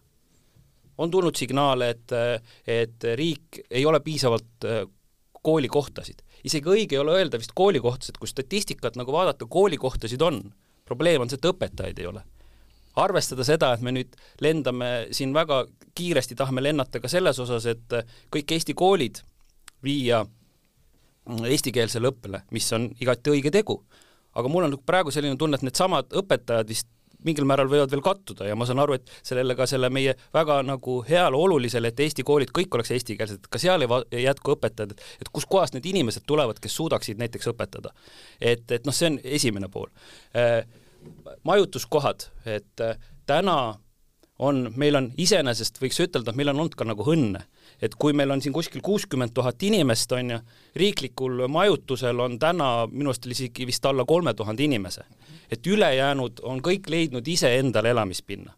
on 0.98 1.12
tulnud 1.12 1.36
signaale, 1.36 1.90
et, 1.90 2.16
et 2.68 3.10
riik 3.16 3.62
ei 3.70 3.86
ole 3.86 4.00
piisavalt 4.00 4.66
äh, 4.66 4.86
koolikohtasid. 5.42 6.24
isegi 6.44 6.70
õige 6.70 6.98
ei 6.98 7.02
ole 7.02 7.18
öelda 7.18 7.40
vist 7.40 7.54
koolikohtasid, 7.56 8.18
kui 8.20 8.28
statistikat 8.28 8.98
nagu 9.00 9.14
vaadata, 9.14 9.46
koolikohtasid 9.46 10.22
on. 10.22 10.42
probleem 10.86 11.22
on 11.22 11.30
see, 11.30 11.40
et 11.40 11.50
õpetajaid 11.52 12.00
ei 12.00 12.08
ole. 12.08 12.24
arvestada 12.96 13.44
seda, 13.46 13.74
et 13.74 13.82
me 13.86 13.94
nüüd 13.94 14.16
lendame 14.42 15.08
siin 15.12 15.34
väga 15.34 15.66
kiiresti, 15.96 16.36
tahame 16.36 16.64
lennata 16.64 17.00
ka 17.00 17.08
selles 17.08 17.40
osas, 17.40 17.66
et 17.66 17.94
kõik 18.34 18.52
Eesti 18.52 18.74
koolid 18.74 19.22
viia 19.84 20.26
eestikeelsele 21.28 22.10
õppele, 22.12 22.42
mis 22.52 22.68
on 22.74 22.90
igati 23.02 23.34
õige 23.34 23.52
tegu. 23.54 23.82
Aga 24.38 24.52
mul 24.52 24.68
on 24.68 24.78
praegu 24.86 25.14
selline 25.14 25.38
tunne, 25.40 25.58
et 25.58 25.66
needsamad 25.66 26.14
õpetajad 26.22 26.70
vist 26.70 26.90
mingil 27.26 27.48
määral 27.50 27.70
võivad 27.72 27.92
veel 27.92 28.04
kattuda 28.06 28.48
ja 28.48 28.56
ma 28.58 28.68
saan 28.70 28.82
aru, 28.84 28.98
et 28.98 29.12
sellele 29.26 29.56
ka 29.58 29.66
selle 29.70 29.90
meie 29.94 30.14
väga 30.36 30.60
nagu 30.66 31.00
heale 31.08 31.40
olulisele, 31.40 31.92
et 31.92 32.04
Eesti 32.06 32.26
koolid 32.28 32.54
kõik 32.56 32.78
oleks 32.78 32.94
eestikeelsed, 32.96 33.50
ka 33.50 33.62
seal 33.62 33.86
ei 33.88 34.24
jätku 34.24 34.54
õpetajad, 34.54 34.94
et 35.22 35.32
kuskohast 35.34 35.76
need 35.78 35.88
inimesed 35.90 36.28
tulevad, 36.30 36.62
kes 36.62 36.78
suudaksid 36.78 37.20
näiteks 37.22 37.50
õpetada. 37.54 37.94
et, 38.40 38.70
et 38.72 38.86
noh, 38.86 38.96
see 38.96 39.12
on 39.12 39.20
esimene 39.24 39.70
pool. 39.74 39.90
Äh, 40.38 40.62
majutuskohad, 41.48 42.30
et 42.46 42.86
äh, 42.86 42.98
täna 43.26 43.58
on, 44.40 44.68
meil 44.76 44.96
on 45.00 45.12
iseenesest, 45.18 45.82
võiks 45.82 46.00
ütelda, 46.04 46.32
et 46.32 46.38
meil 46.38 46.54
on 46.54 46.62
olnud 46.62 46.78
ka 46.78 46.86
nagu 46.86 47.06
õnne 47.14 47.48
et 47.82 47.96
kui 47.96 48.14
meil 48.14 48.32
on 48.32 48.42
siin 48.42 48.54
kuskil 48.54 48.82
kuuskümmend 48.82 49.34
tuhat 49.34 49.64
inimest, 49.64 50.12
on 50.12 50.32
ju, 50.32 50.40
riiklikul 50.76 51.48
majutusel 51.48 52.20
on 52.20 52.40
täna 52.40 52.88
minu 52.92 53.14
arust 53.14 53.28
isegi 53.28 53.68
vist 53.68 53.86
alla 53.86 54.06
kolme 54.06 54.34
tuhande 54.34 54.64
inimese. 54.64 55.04
et 55.52 55.68
ülejäänud 55.68 56.40
on 56.44 56.60
kõik 56.60 56.90
leidnud 56.90 57.28
iseendale 57.28 57.90
elamispinna. 57.90 58.54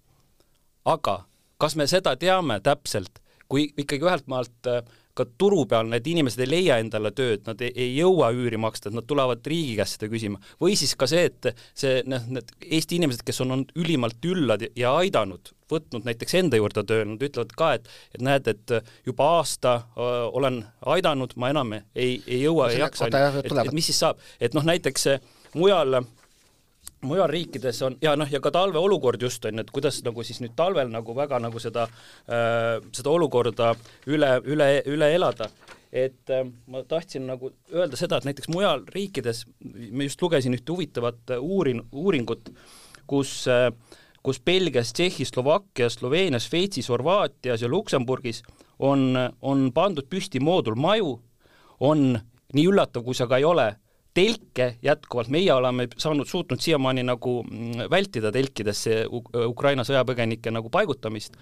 aga 0.86 1.26
kas 1.58 1.76
me 1.76 1.88
seda 1.88 2.16
teame 2.16 2.60
täpselt, 2.60 3.20
kui 3.50 3.74
ikkagi 3.78 4.06
ühelt 4.06 4.28
maalt 4.28 4.68
äh, 4.68 4.84
ka 5.20 5.26
turu 5.42 5.66
peal 5.70 5.90
need 5.92 6.08
inimesed 6.08 6.40
ei 6.46 6.50
leia 6.50 6.80
endale 6.80 7.12
tööd, 7.16 7.44
nad 7.48 7.62
ei, 7.66 7.74
ei 7.76 7.94
jõua 7.98 8.32
üüri 8.36 8.60
maksta, 8.62 8.90
et 8.90 8.96
nad 8.96 9.08
tulevad 9.10 9.46
riigi 9.52 9.76
käest 9.80 9.98
seda 9.98 10.10
küsima. 10.12 10.40
või 10.62 10.78
siis 10.80 10.96
ka 10.96 11.10
see, 11.12 11.28
et 11.28 11.52
see, 11.74 12.02
noh, 12.08 12.28
need 12.38 12.54
Eesti 12.70 13.00
inimesed, 13.00 13.26
kes 13.28 13.42
on 13.44 13.56
olnud 13.58 13.74
ülimalt 13.80 14.30
üllad 14.32 14.70
ja 14.80 14.96
aidanud, 15.02 15.52
võtnud 15.72 16.08
näiteks 16.08 16.38
enda 16.42 16.60
juurde 16.60 16.84
tööle, 16.84 17.08
nad 17.14 17.26
ütlevad 17.26 17.56
ka, 17.58 17.74
et 17.80 17.90
et 18.16 18.24
näed, 18.26 18.48
et 18.48 18.76
juba 19.06 19.32
aasta 19.40 19.76
öö, 19.98 20.30
olen 20.40 20.64
aidanud, 20.96 21.36
ma 21.36 21.52
enam 21.54 21.76
ei, 21.78 22.22
ei 22.28 22.42
jõua, 22.42 22.72
ei 22.74 22.82
jaksa, 22.84 23.10
et, 23.10 23.44
et 23.46 23.74
mis 23.76 23.90
siis 23.92 24.00
saab, 24.02 24.22
et 24.42 24.58
noh, 24.58 24.66
näiteks 24.66 25.08
mujal 25.58 26.02
mujal 27.02 27.30
riikides 27.32 27.82
on 27.86 27.96
ja 28.04 28.16
noh, 28.20 28.28
ja 28.32 28.42
ka 28.44 28.52
talve 28.52 28.80
olukord 28.80 29.22
just 29.22 29.46
on 29.48 29.56
ju, 29.60 29.64
et 29.64 29.72
kuidas 29.76 30.02
nagu 30.04 30.24
siis 30.28 30.42
nüüd 30.44 30.56
talvel 30.60 30.92
nagu 30.92 31.16
väga 31.16 31.40
nagu 31.42 31.62
seda 31.64 31.86
äh,, 31.88 32.80
seda 32.96 33.14
olukorda 33.14 33.74
üle, 34.08 34.34
üle, 34.46 34.70
üle 34.90 35.12
elada. 35.16 35.50
et 35.92 36.30
äh, 36.30 36.44
ma 36.68 36.84
tahtsin 36.86 37.26
nagu 37.26 37.54
öelda 37.74 37.98
seda, 37.98 38.20
et 38.20 38.28
näiteks 38.28 38.52
mujal 38.54 38.84
riikides, 38.94 39.46
ma 39.90 40.06
just 40.06 40.22
lugesin 40.22 40.54
ühte 40.54 40.70
huvitavat 40.70 41.34
uurin-, 41.40 41.82
uuringut, 41.92 42.52
kus 43.10 43.48
äh, 43.50 43.72
kus 44.24 44.42
Belgias, 44.46 44.94
Tšehhis, 44.94 45.32
Slovakkias, 45.34 46.00
Sloveenias, 46.00 46.48
Šveitsis, 46.50 46.90
Horvaatias 46.90 47.62
ja 47.62 47.70
Luksemburgis 47.70 48.44
on, 48.80 49.14
on 49.42 49.70
pandud 49.76 50.08
püsti 50.10 50.42
moodulmaju, 50.44 51.14
on 51.80 52.10
nii 52.54 52.66
üllatav, 52.68 53.06
kui 53.06 53.18
see 53.18 53.30
ka 53.30 53.40
ei 53.40 53.48
ole. 53.48 53.70
Telke 54.14 54.74
jätkuvalt, 54.84 55.30
meie 55.32 55.52
oleme 55.54 55.86
saanud, 55.98 56.28
suutnud 56.28 56.60
siiamaani 56.60 57.04
nagu 57.08 57.40
mm, 57.46 57.86
vältida 57.92 58.32
telkidesse 58.34 59.04
Ukraina 59.46 59.86
sõjapõgenike 59.88 60.52
nagu 60.52 60.72
paigutamist 60.74 61.38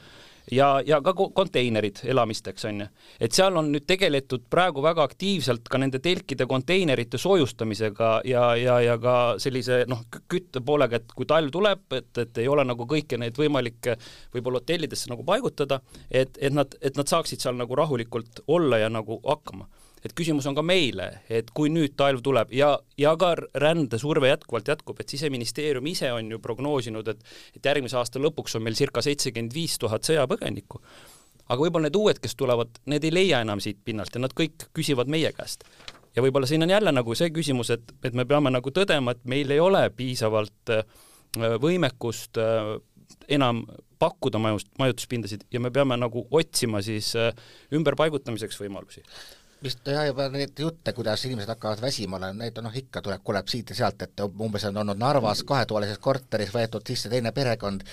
ja, 0.52 0.82
ja 0.86 1.00
ka 1.04 1.14
konteinerid 1.14 2.02
elamisteks, 2.04 2.66
on 2.66 2.82
ju. 2.82 2.88
et 3.20 3.36
seal 3.36 3.58
on 3.60 3.72
nüüd 3.74 3.88
tegeletud 3.88 4.46
praegu 4.50 4.84
väga 4.84 5.04
aktiivselt 5.08 5.70
ka 5.70 5.80
nende 5.82 6.00
telkide 6.04 6.48
konteinerite 6.50 7.20
soojustamisega 7.22 8.12
ja, 8.26 8.44
ja, 8.56 8.80
ja 8.84 8.98
ka 9.02 9.16
sellise 9.42 9.84
noh, 9.88 10.06
kütte 10.30 10.62
poolega, 10.66 11.02
et 11.02 11.16
kui 11.16 11.28
talv 11.30 11.52
tuleb, 11.54 11.86
et, 11.98 12.12
et 12.24 12.44
ei 12.44 12.48
ole 12.48 12.66
nagu 12.68 12.88
kõiki 12.88 13.20
neid 13.20 13.38
võimalikke 13.38 13.98
võib-olla 14.36 14.62
hotellidesse 14.62 15.12
nagu 15.12 15.26
paigutada, 15.28 15.82
et, 16.10 16.38
et 16.40 16.54
nad, 16.54 16.78
et 16.82 16.98
nad 16.98 17.10
saaksid 17.10 17.44
seal 17.44 17.58
nagu 17.60 17.76
rahulikult 17.76 18.46
olla 18.48 18.82
ja 18.84 18.92
nagu 18.94 19.20
hakkama 19.26 19.68
et 20.08 20.16
küsimus 20.16 20.48
on 20.48 20.56
ka 20.56 20.64
meile, 20.66 21.08
et 21.30 21.50
kui 21.56 21.72
nüüd 21.74 21.98
talv 22.00 22.24
tuleb 22.24 22.54
ja, 22.56 22.72
ja 23.00 23.14
ka 23.20 23.34
rändesurve 23.60 24.32
jätkuvalt 24.32 24.72
jätkub, 24.72 25.02
et 25.02 25.12
Siseministeerium 25.12 25.86
ise 25.92 26.12
on 26.16 26.32
ju 26.32 26.40
prognoosinud, 26.44 27.12
et 27.12 27.24
et 27.58 27.70
järgmise 27.72 27.98
aasta 28.00 28.22
lõpuks 28.22 28.58
on 28.58 28.64
meil 28.66 28.78
circa 28.78 29.04
seitsekümmend 29.04 29.56
viis 29.56 29.78
tuhat 29.82 30.08
sõjapõgenikku. 30.08 30.82
aga 31.48 31.62
võib-olla 31.62 31.88
need 31.88 31.96
uued, 31.96 32.20
kes 32.20 32.36
tulevad, 32.36 32.80
need 32.86 33.04
ei 33.08 33.14
leia 33.14 33.42
enam 33.42 33.60
siit 33.64 33.80
pinnalt 33.84 34.16
ja 34.16 34.22
nad 34.24 34.34
kõik 34.36 34.70
küsivad 34.76 35.12
meie 35.12 35.32
käest. 35.34 35.66
ja 36.16 36.24
võib-olla 36.24 36.48
siin 36.48 36.64
on 36.64 36.70
jälle 36.70 36.92
nagu 36.92 37.16
see 37.16 37.30
küsimus, 37.30 37.70
et, 37.70 37.94
et 38.04 38.14
me 38.14 38.26
peame 38.26 38.52
nagu 38.52 38.72
tõdema, 38.72 39.12
et 39.12 39.26
meil 39.26 39.52
ei 39.52 39.60
ole 39.60 39.90
piisavalt 39.90 40.76
äh, 40.76 40.86
võimekust 41.62 42.38
äh, 42.38 42.78
enam 43.28 43.66
pakkuda 44.00 44.40
majust, 44.40 44.70
majutuspindasid 44.80 45.48
ja 45.52 45.60
me 45.60 45.72
peame 45.74 45.98
nagu 45.98 46.28
otsima 46.32 46.82
siis 46.86 47.16
äh, 47.16 47.34
ümberpaigutamiseks 47.74 48.60
võimalusi 48.62 49.04
vist 49.64 49.88
jah, 49.88 50.06
juba 50.08 50.28
neid 50.34 50.60
jutte, 50.60 50.94
kuidas 50.94 51.26
inimesed 51.26 51.50
hakkavad 51.50 51.82
väsima, 51.82 52.20
neid 52.34 52.60
noh, 52.64 52.76
ikka 52.82 53.02
tuleb, 53.06 53.24
kuuleb 53.26 53.50
siit 53.50 53.74
ja 53.74 53.80
sealt, 53.82 54.06
et 54.06 54.26
umbes 54.28 54.68
on 54.70 54.82
olnud 54.84 55.02
Narvas 55.02 55.44
kahetoalises 55.48 56.02
korteris 56.04 56.54
võetud 56.54 56.86
sisse 56.88 57.10
teine 57.10 57.34
perekond, 57.36 57.86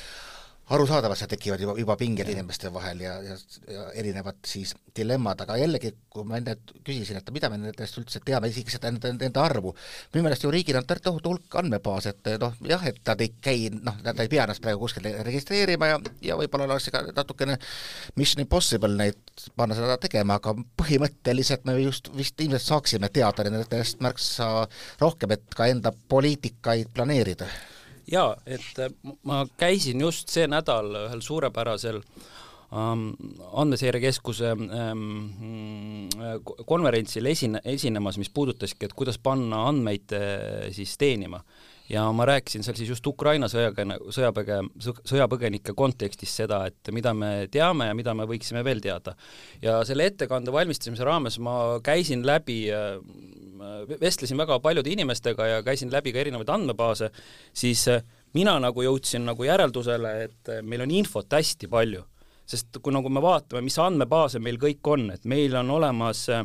arusaadavalt 0.73 1.19
seal 1.19 1.29
tekivad 1.29 1.61
juba, 1.61 1.75
juba 1.77 1.97
pinged 2.01 2.29
inimeste 2.33 2.71
vahel 2.73 3.03
ja, 3.05 3.15
ja, 3.23 3.35
ja 3.69 3.83
erinevad 4.01 4.39
siis 4.49 4.73
dilemmad, 4.97 5.43
aga 5.45 5.59
jällegi, 5.61 5.91
kui 6.09 6.25
ma 6.25 6.39
enne 6.39 6.55
küsisin, 6.87 7.19
et 7.21 7.29
mida 7.35 7.51
me 7.53 7.59
nendest 7.61 7.99
üldse 8.01 8.23
teame, 8.25 8.49
isegi 8.49 8.73
seda 8.73 8.89
nende, 8.93 9.13
nende 9.19 9.43
arvu, 9.43 9.75
minu 10.15 10.25
meelest 10.25 10.47
ju 10.47 10.53
riigil 10.55 10.79
on 10.81 10.87
tohutu 10.89 11.35
hulk 11.35 11.59
andmebaase, 11.61 12.15
et 12.15 12.31
noh, 12.41 12.57
jah, 12.71 12.87
et 12.89 13.03
nad 13.05 13.25
ei 13.27 13.35
käi, 13.45 13.69
noh, 13.75 13.99
nad 14.07 14.25
ei 14.25 14.31
pea 14.33 14.47
ennast 14.47 14.65
praegu 14.65 14.87
kuskil 14.87 15.11
registreerima 15.27 15.91
ja, 15.91 16.01
ja 16.31 16.39
võib-olla 16.41 16.71
oleks 16.71 16.89
ka 16.95 17.05
natukene 17.11 17.59
mission 18.17 18.45
impossible 18.47 18.95
neid 18.97 19.21
panna 19.59 19.77
seda 19.77 19.99
tegema, 20.01 20.41
aga 20.41 20.57
põhimõtteliselt 20.81 21.69
me 21.69 21.77
just 21.83 22.09
vist 22.17 22.41
ilmselt 22.41 22.65
saaksime 22.71 23.13
teada 23.13 23.45
nendest 23.51 24.01
märksa 24.05 24.51
rohkem, 25.03 25.37
et 25.37 25.45
ka 25.53 25.69
enda 25.69 25.93
poliitikaid 26.09 26.95
planeerida 26.97 27.51
jaa, 28.11 28.37
et 28.47 28.81
äh, 28.83 28.93
ma 29.23 29.45
käisin 29.61 30.01
just 30.01 30.33
see 30.33 30.47
nädal 30.51 30.91
ühel 31.05 31.23
suurepärasel 31.25 32.01
ähm, 32.01 33.11
andmeseirekeskuse 33.53 34.55
ähm, 34.55 36.09
konverentsil 36.67 37.27
esine, 37.31 37.63
esinemas, 37.65 38.19
mis 38.21 38.33
puudutaski, 38.35 38.89
et 38.89 38.97
kuidas 38.97 39.19
panna 39.19 39.67
andmeid 39.71 40.17
äh, 40.17 40.69
siis 40.75 40.97
teenima 41.01 41.43
ja 41.89 42.05
ma 42.17 42.25
rääkisin 42.29 42.65
seal 42.65 42.77
siis 42.79 42.89
just 42.95 43.07
Ukraina 43.07 43.49
sõjakõne, 43.51 43.99
sõjapõge, 44.15 44.61
sõjapõgenike 45.05 45.75
kontekstis 45.77 46.33
seda, 46.41 46.63
et 46.71 46.93
mida 46.97 47.13
me 47.17 47.49
teame 47.53 47.91
ja 47.91 47.97
mida 47.97 48.15
me 48.17 48.27
võiksime 48.29 48.65
veel 48.65 48.81
teada. 48.85 49.15
ja 49.63 49.83
selle 49.85 50.07
ettekande 50.07 50.53
valmistamise 50.53 51.05
raames 51.05 51.39
ma 51.39 51.81
käisin 51.85 52.25
läbi, 52.27 52.71
äh, 52.73 52.97
vestlesin 54.01 54.39
väga 54.41 54.61
paljude 54.61 54.91
inimestega 54.91 55.47
ja 55.47 55.63
käisin 55.63 55.93
läbi 55.93 56.13
ka 56.13 56.19
erinevaid 56.25 56.49
andmebaase, 56.49 57.11
siis 57.53 57.89
äh, 57.89 58.03
mina 58.35 58.57
nagu 58.61 58.83
jõudsin 58.83 59.25
nagu 59.29 59.45
järeldusele, 59.45 60.15
et 60.25 60.53
äh, 60.53 60.63
meil 60.63 60.85
on 60.87 60.91
infot 60.91 61.31
hästi 61.31 61.69
palju. 61.71 62.05
sest 62.45 62.77
kui 62.85 62.93
nagu 62.93 63.09
me 63.09 63.23
vaatame, 63.25 63.63
mis 63.65 63.79
andmebaase 63.81 64.37
meil 64.39 64.59
kõik 64.61 64.85
on, 64.93 65.07
et 65.15 65.23
meil 65.25 65.55
on 65.57 65.71
olemas 65.79 66.27
äh, 66.29 66.43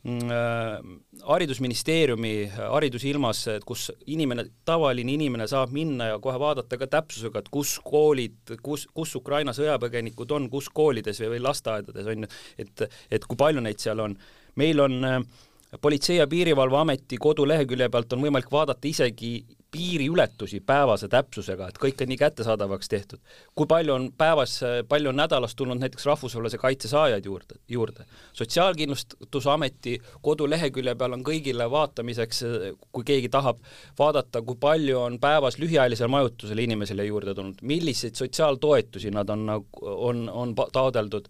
haridusministeeriumi 0.00 2.32
haridusilmas, 2.56 3.42
et 3.52 3.64
kus 3.68 3.90
inimene, 4.08 4.46
tavaline 4.64 5.12
inimene 5.12 5.44
saab 5.50 5.74
minna 5.76 6.06
ja 6.14 6.20
kohe 6.24 6.40
vaadata 6.40 6.78
ka 6.80 6.88
täpsusega, 6.88 7.42
et 7.42 7.50
kus 7.52 7.74
koolid, 7.84 8.54
kus, 8.64 8.86
kus 8.96 9.12
Ukraina 9.20 9.52
sõjapõgenikud 9.56 10.32
on, 10.32 10.48
kus 10.52 10.70
koolides 10.72 11.20
või, 11.20 11.34
või 11.34 11.42
lasteaedades 11.44 12.08
on 12.14 12.24
ju, 12.24 12.30
et, 12.64 12.86
et 13.12 13.28
kui 13.28 13.36
palju 13.40 13.60
neid 13.60 13.82
seal 13.82 14.00
on. 14.00 14.16
meil 14.56 14.80
on 14.80 15.04
äh, 15.04 15.20
politsei- 15.78 16.16
ja 16.16 16.26
Piirivalveameti 16.26 17.16
kodulehekülje 17.16 17.88
pealt 17.88 18.12
on 18.12 18.22
võimalik 18.22 18.50
vaadata 18.52 18.88
isegi 18.88 19.44
piiriületusi 19.70 20.60
päevase 20.66 21.08
täpsusega, 21.08 21.68
et 21.68 21.78
kõik 21.78 22.00
on 22.02 22.10
nii 22.10 22.18
kättesaadavaks 22.18 22.88
tehtud. 22.88 23.18
kui 23.54 23.66
palju 23.66 23.94
on 23.94 24.08
päevas, 24.18 24.60
palju 24.88 25.08
on 25.08 25.16
nädalas 25.16 25.54
tulnud 25.54 25.78
näiteks 25.78 26.06
rahvusvahelise 26.06 26.58
kaitse 26.58 26.88
saajaid 26.88 27.24
juurde, 27.24 27.54
juurde. 27.68 28.04
sotsiaalkindlustusameti 28.32 29.98
kodulehekülje 30.22 30.94
peal 30.94 31.12
on 31.12 31.22
kõigile 31.24 31.70
vaatamiseks, 31.70 32.42
kui 32.92 33.04
keegi 33.04 33.28
tahab 33.28 33.58
vaadata, 33.98 34.42
kui 34.42 34.56
palju 34.60 34.98
on 34.98 35.20
päevas 35.20 35.58
lühiajalisele 35.58 36.08
majutusele 36.08 36.62
inimesele 36.62 37.04
juurde 37.04 37.34
tulnud, 37.34 37.62
milliseid 37.62 38.14
sotsiaaltoetusi 38.14 39.10
nad 39.10 39.28
on, 39.28 39.48
on, 39.82 40.28
on 40.28 40.54
taodeldud 40.72 41.28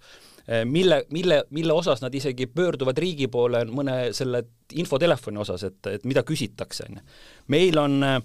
mille, 0.64 1.04
mille, 1.14 1.42
mille 1.50 1.72
osas 1.72 2.02
nad 2.02 2.14
isegi 2.14 2.46
pöörduvad 2.50 2.98
riigi 2.98 3.28
poole 3.30 3.64
mõne 3.70 4.12
selle 4.16 4.42
infotelefoni 4.74 5.38
osas, 5.38 5.62
et, 5.68 5.78
et 5.86 6.06
mida 6.08 6.24
küsitakse, 6.26 6.88
on 6.88 6.98
ju. 6.98 7.04
meil 7.54 7.78
on 7.78 8.02
äh, 8.02 8.16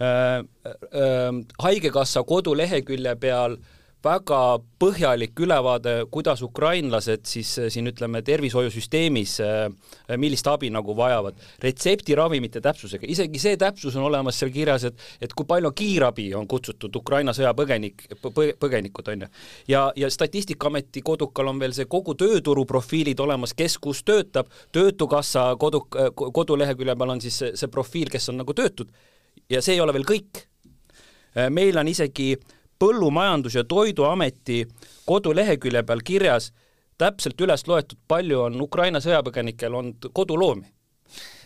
äh, 0.00 1.42
Haigekassa 1.62 2.22
kodulehekülje 2.28 3.16
peal 3.20 3.58
äh, 3.58 3.77
väga 4.04 4.40
põhjalik 4.78 5.40
ülevaade, 5.42 5.94
kuidas 6.10 6.42
ukrainlased 6.46 7.24
siis 7.26 7.50
eh, 7.58 7.68
siin 7.72 7.90
ütleme, 7.90 8.20
tervishoiusüsteemis, 8.22 9.34
eh, 9.42 10.16
millist 10.16 10.46
abi 10.46 10.70
nagu 10.70 10.94
vajavad. 10.96 11.34
retseptiravimite 11.62 12.60
täpsusega, 12.60 13.06
isegi 13.06 13.38
see 13.42 13.56
täpsus 13.56 13.96
on 13.96 14.06
olemas 14.06 14.38
seal 14.38 14.52
kirjas, 14.54 14.84
et 14.84 14.94
et 15.20 15.34
kui 15.34 15.46
palju 15.46 15.72
kiirabi 15.72 16.34
on 16.34 16.46
kutsutud 16.46 16.94
Ukraina 16.96 17.32
sõjapõgenik, 17.32 18.06
põgenikud, 18.60 19.08
on 19.08 19.26
ju. 19.26 19.28
ja, 19.68 19.92
ja 19.96 20.10
Statistikaameti 20.10 21.02
kodukal 21.02 21.48
on 21.48 21.58
veel 21.58 21.74
see 21.74 21.86
kogu 21.86 22.14
tööturu 22.14 22.64
profiilid 22.66 23.20
olemas, 23.20 23.54
kes 23.54 23.78
kus 23.78 24.02
töötab, 24.02 24.46
Töötukassa 24.72 25.56
kodu, 25.58 25.80
kodulehekülje 26.14 26.94
peal 26.96 27.10
on 27.10 27.20
siis 27.20 27.38
see, 27.38 27.56
see 27.56 27.68
profiil, 27.68 28.08
kes 28.10 28.28
on 28.28 28.38
nagu 28.42 28.54
töötud 28.54 28.90
ja 29.50 29.62
see 29.62 29.74
ei 29.74 29.80
ole 29.80 29.92
veel 29.96 30.06
kõik. 30.06 30.44
Eh, 31.34 31.48
meil 31.50 31.76
on 31.78 31.88
isegi 31.88 32.32
äh, 32.36 32.57
Põllumajandus- 32.78 33.56
ja 33.58 33.64
Toiduameti 33.64 34.66
kodulehekülje 35.06 35.82
peal 35.82 36.00
kirjas 36.04 36.52
täpselt 36.98 37.40
üles 37.40 37.66
loetud, 37.66 37.98
palju 38.08 38.42
on 38.48 38.60
Ukraina 38.60 39.00
sõjapõgenikel 39.02 39.74
olnud 39.74 40.10
koduloomi. 40.14 40.66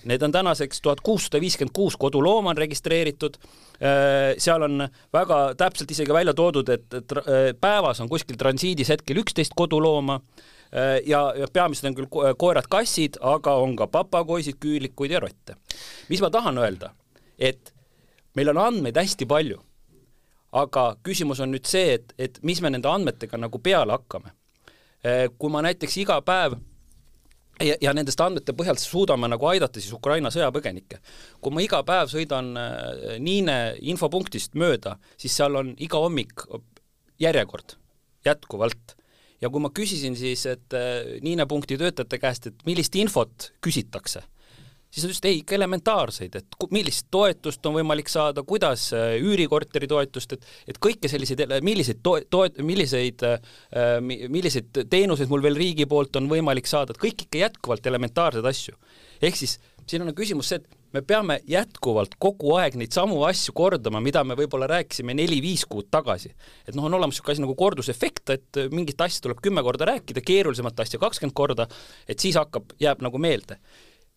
Need 0.05 0.23
on 0.27 0.33
tänaseks 0.35 0.81
tuhat 0.83 1.01
kuussada 1.01 1.41
viiskümmend 1.41 1.71
kuus 1.75 1.97
kodulooma 1.97 2.51
on 2.51 2.59
registreeritud, 2.59 3.37
äh, 3.39 4.33
seal 4.39 4.65
on 4.67 4.89
väga 5.15 5.55
täpselt 5.57 5.91
isegi 5.95 6.13
välja 6.13 6.35
toodud, 6.35 6.69
et 6.69 6.95
äh, 6.97 7.53
päevas 7.61 8.01
on 8.03 8.11
kuskil 8.11 8.37
transiidis 8.37 8.91
hetkel 8.91 9.23
üksteist 9.23 9.55
kodulooma 9.57 10.19
äh, 10.19 10.99
ja, 11.07 11.23
ja 11.39 11.47
peamiselt 11.53 11.93
on 11.93 12.01
küll 12.01 12.35
koerad-kassid, 12.39 13.21
aga 13.21 13.55
on 13.63 13.77
ka 13.79 13.87
papagoisid, 13.87 14.59
küülikuid 14.59 15.15
ja 15.15 15.23
rotte. 15.23 15.57
mis 16.09 16.21
ma 16.21 16.31
tahan 16.35 16.59
öelda, 16.59 16.91
et 17.39 17.73
meil 18.35 18.51
on 18.51 18.59
andmeid 18.59 18.99
hästi 18.99 19.31
palju 19.31 19.63
aga 20.53 20.85
küsimus 21.05 21.41
on 21.41 21.53
nüüd 21.55 21.69
see, 21.69 21.97
et, 21.97 22.13
et 22.19 22.39
mis 22.45 22.61
me 22.61 22.71
nende 22.73 22.91
andmetega 22.91 23.41
nagu 23.41 23.59
peale 23.59 23.97
hakkame. 23.97 24.35
kui 25.39 25.51
ma 25.51 25.63
näiteks 25.67 25.97
iga 25.99 26.21
päev 26.23 26.55
ja, 27.61 27.77
ja 27.81 27.93
nendest 27.97 28.21
andmete 28.23 28.55
põhjalt 28.57 28.81
suudame 28.83 29.29
nagu 29.31 29.49
aidata 29.51 29.81
siis 29.81 29.93
Ukraina 29.97 30.31
sõjapõgenikke. 30.31 31.01
kui 31.41 31.55
ma 31.55 31.65
iga 31.65 31.83
päev 31.87 32.11
sõidan 32.13 32.53
äh, 32.59 33.19
Niine 33.19 33.77
infopunktist 33.81 34.55
mööda, 34.55 34.97
siis 35.17 35.37
seal 35.37 35.57
on 35.59 35.75
iga 35.79 36.01
hommik 36.03 36.47
järjekord 37.21 37.77
jätkuvalt. 38.27 38.97
ja 39.41 39.51
kui 39.51 39.61
ma 39.61 39.73
küsisin 39.75 40.17
siis, 40.17 40.47
et 40.47 40.77
äh, 40.77 41.19
Niine 41.23 41.47
punkti 41.47 41.79
töötajate 41.79 42.19
käest, 42.19 42.47
et 42.47 42.67
millist 42.67 42.95
infot 42.95 43.53
küsitakse 43.65 44.25
siis 44.93 45.07
nad 45.07 45.13
ütlesid 45.13 45.29
ei, 45.31 45.41
ikka 45.41 45.57
elementaarseid, 45.57 46.37
et 46.37 46.67
millist 46.75 47.09
toetust 47.13 47.65
on 47.69 47.79
võimalik 47.79 48.11
saada, 48.13 48.45
kuidas 48.47 48.91
äh, 48.97 49.17
üürikorteri 49.23 49.89
toetust, 49.89 50.37
et 50.37 50.49
et 50.69 50.79
kõike 50.83 51.09
selliseid, 51.11 51.47
milliseid 51.65 52.03
to-, 52.05 52.21
to-, 52.31 52.63
milliseid 52.67 53.25
äh,, 53.27 53.41
milliseid 54.03 54.85
teenuseid 54.91 55.33
mul 55.33 55.45
veel 55.45 55.59
riigi 55.59 55.89
poolt 55.89 56.21
on 56.21 56.29
võimalik 56.31 56.69
saada, 56.69 56.93
et 56.93 57.03
kõik 57.03 57.27
ikka 57.27 57.47
jätkuvalt 57.47 57.89
elementaarseid 57.89 58.47
asju. 58.53 58.77
ehk 59.23 59.37
siis 59.39 59.59
siin 59.89 60.05
on 60.05 60.15
küsimus 60.15 60.51
see, 60.53 60.61
et 60.61 60.79
me 60.93 61.03
peame 61.07 61.39
jätkuvalt 61.49 62.19
kogu 62.21 62.53
aeg 62.61 62.77
neid 62.79 62.93
samu 62.95 63.23
asju 63.27 63.55
kordama, 63.57 64.01
mida 64.05 64.23
me 64.25 64.37
võib-olla 64.39 64.69
rääkisime 64.71 65.17
neli-viis 65.17 65.65
kuud 65.69 65.89
tagasi. 65.91 66.35
et 66.69 66.77
noh, 66.77 66.85
on 66.85 66.99
olemas 66.99 67.17
niisugune 67.17 67.39
asi 67.39 67.45
nagu 67.47 67.57
kordusefekt, 67.59 68.35
et 68.37 68.61
mingit 68.71 69.01
asja 69.01 69.25
tuleb 69.25 69.41
kümme 69.43 69.65
korda 69.65 69.89
rääkida, 69.89 70.21
keerulisemat 70.21 70.85
asja 70.85 71.01
kakskümmend 71.01 71.35
korda, 71.35 71.67
et 72.09 72.21
siis 72.21 72.37
hakkab, 72.37 72.77
jääb 72.81 73.03
nagu 73.03 73.19
meelde 73.19 73.59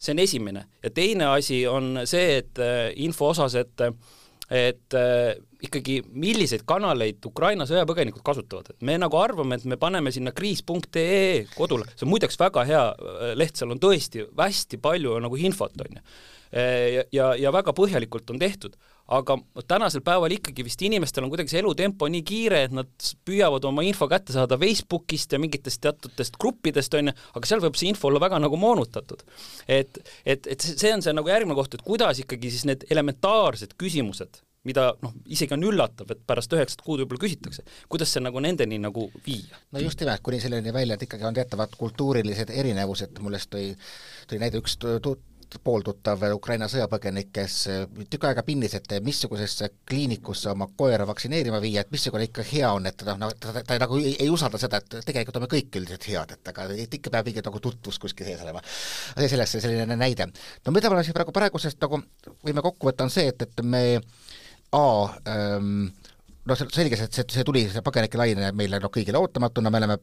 see 0.05 0.15
on 0.15 0.21
esimene. 0.23 0.65
ja 0.83 0.91
teine 0.93 1.31
asi 1.33 1.63
on 1.67 2.05
see, 2.05 2.39
et 2.41 2.61
äh, 2.61 2.91
info 3.05 3.33
osas, 3.33 3.57
et 3.59 3.89
et 4.51 4.93
äh, 4.93 5.33
ikkagi 5.65 6.01
milliseid 6.13 6.61
kanaleid 6.69 7.23
Ukraina 7.25 7.65
sõjapõgenikud 7.65 8.21
kasutavad, 8.25 8.69
et 8.69 8.85
me 8.85 8.97
nagu 9.01 9.17
arvame, 9.17 9.57
et 9.57 9.65
me 9.65 9.77
paneme 9.81 10.13
sinna 10.13 10.35
kriis.ee 10.37 11.47
kodule, 11.55 11.87
see 11.95 12.05
on 12.05 12.11
muideks 12.13 12.37
väga 12.39 12.65
hea 12.69 12.83
äh, 12.93 13.33
leht, 13.37 13.57
seal 13.57 13.73
on 13.73 13.81
tõesti 13.81 14.27
hästi 14.37 14.81
palju 14.83 15.17
nagu 15.25 15.41
infot, 15.41 15.73
on 15.81 15.97
ju. 15.97 16.05
Ja, 16.55 17.03
ja, 17.11 17.31
ja 17.39 17.51
väga 17.53 17.73
põhjalikult 17.75 18.29
on 18.31 18.39
tehtud, 18.39 18.77
aga 19.15 19.37
tänasel 19.67 20.01
päeval 20.05 20.33
ikkagi 20.37 20.65
vist 20.65 20.81
inimestel 20.85 21.25
on 21.25 21.33
kuidagi 21.33 21.51
see 21.51 21.61
elutempo 21.61 22.07
nii 22.11 22.23
kiire, 22.25 22.63
et 22.67 22.75
nad 22.75 23.09
püüavad 23.27 23.67
oma 23.69 23.83
info 23.85 24.07
kätte 24.11 24.33
saada 24.35 24.57
Facebookist 24.61 25.35
ja 25.35 25.41
mingitest 25.41 25.83
teatutest 25.83 26.39
gruppidest, 26.41 26.95
on 26.97 27.11
ju, 27.11 27.17
aga 27.35 27.51
seal 27.51 27.63
võib 27.65 27.77
see 27.79 27.91
info 27.91 28.09
olla 28.09 28.23
väga 28.23 28.39
nagu 28.41 28.59
moonutatud. 28.59 29.25
et, 29.67 29.99
et, 30.25 30.47
et 30.47 30.67
see 30.71 30.93
on 30.95 31.05
see 31.05 31.13
nagu 31.15 31.29
järgmine 31.29 31.57
koht, 31.57 31.75
et 31.75 31.85
kuidas 31.85 32.23
ikkagi 32.23 32.53
siis 32.53 32.65
need 32.69 32.87
elementaarsed 32.89 33.75
küsimused, 33.81 34.41
mida 34.65 34.87
noh, 35.03 35.13
isegi 35.29 35.53
on 35.53 35.67
üllatav, 35.67 36.09
et 36.09 36.23
pärast 36.25 36.53
üheksat 36.55 36.81
kuud 36.85 37.03
võib-olla 37.03 37.21
küsitakse, 37.27 37.67
kuidas 37.91 38.15
see 38.15 38.23
nagu 38.23 38.41
nendeni 38.41 38.79
nagu 38.81 39.09
viia? 39.27 39.59
no 39.75 39.83
just 39.83 40.01
nimelt, 40.01 40.23
kuni 40.25 40.41
selleni 40.41 40.73
välja, 40.73 40.97
et 40.97 41.05
ikkagi 41.05 41.27
on 41.27 41.37
teatavad 41.37 41.75
kultuurilised 41.77 42.49
erinevused, 42.49 43.21
mulle 43.21 43.43
tõi, 43.43 43.69
tõi 44.31 44.41
näide 44.41 44.63
üks 44.63 44.79
tut-, 44.81 45.27
pooltuttav 45.63 46.23
Ukraina 46.35 46.67
sõjapõgenik, 46.71 47.29
kes 47.35 47.55
tükk 48.09 48.27
aega 48.29 48.43
pinnis, 48.45 48.73
et 48.77 48.95
missugusesse 49.03 49.69
kliinikusse 49.87 50.49
oma 50.51 50.67
koera 50.77 51.07
vaktsineerima 51.07 51.59
viia, 51.63 51.83
et 51.83 51.91
missugune 51.93 52.27
ikka 52.29 52.45
hea 52.47 52.71
on, 52.73 52.87
et 52.89 53.03
noh, 53.07 53.33
ta, 53.39 53.53
ta, 53.55 53.63
ta 53.65 53.79
nagu 53.81 53.99
ei, 54.01 54.15
ei 54.25 54.29
usalda 54.33 54.59
seda, 54.61 54.81
et 54.81 54.97
tegelikult 55.07 55.39
oleme 55.39 55.51
kõik 55.55 55.79
üldiselt 55.81 56.07
head, 56.09 56.35
et 56.37 56.53
aga 56.53 56.67
et 56.85 56.97
ikka 56.99 57.13
peab 57.13 57.29
mingi 57.29 57.43
nagu 57.45 57.61
tutvus 57.63 57.99
kuskil 58.01 58.29
sees 58.29 58.43
olema. 58.45 58.63
see 59.17 59.29
sellest 59.31 59.59
selline 59.59 59.99
näide. 59.99 60.29
no 60.65 60.75
mida 60.75 60.89
me 60.89 61.03
siis 61.03 61.17
praegu 61.17 61.35
praegusest 61.35 61.81
nagu 61.81 62.01
võime 62.45 62.63
kokku 62.65 62.89
võtta, 62.89 63.07
on 63.07 63.13
see, 63.13 63.29
et, 63.33 63.47
et 63.47 63.63
me 63.63 63.85
A 64.75 64.87
ähm, 65.29 65.85
noh, 66.45 66.57
selge 66.73 66.97
see, 66.99 67.07
see, 67.11 67.27
see 67.31 67.43
tuli, 67.47 67.67
see 67.71 67.83
põgenike 67.85 68.19
laine 68.19 68.51
meile 68.57 68.81
noh, 68.81 68.91
kõigile 68.91 69.21
ootamatuna, 69.21 69.71
me 69.71 69.79
oleme 69.79 69.99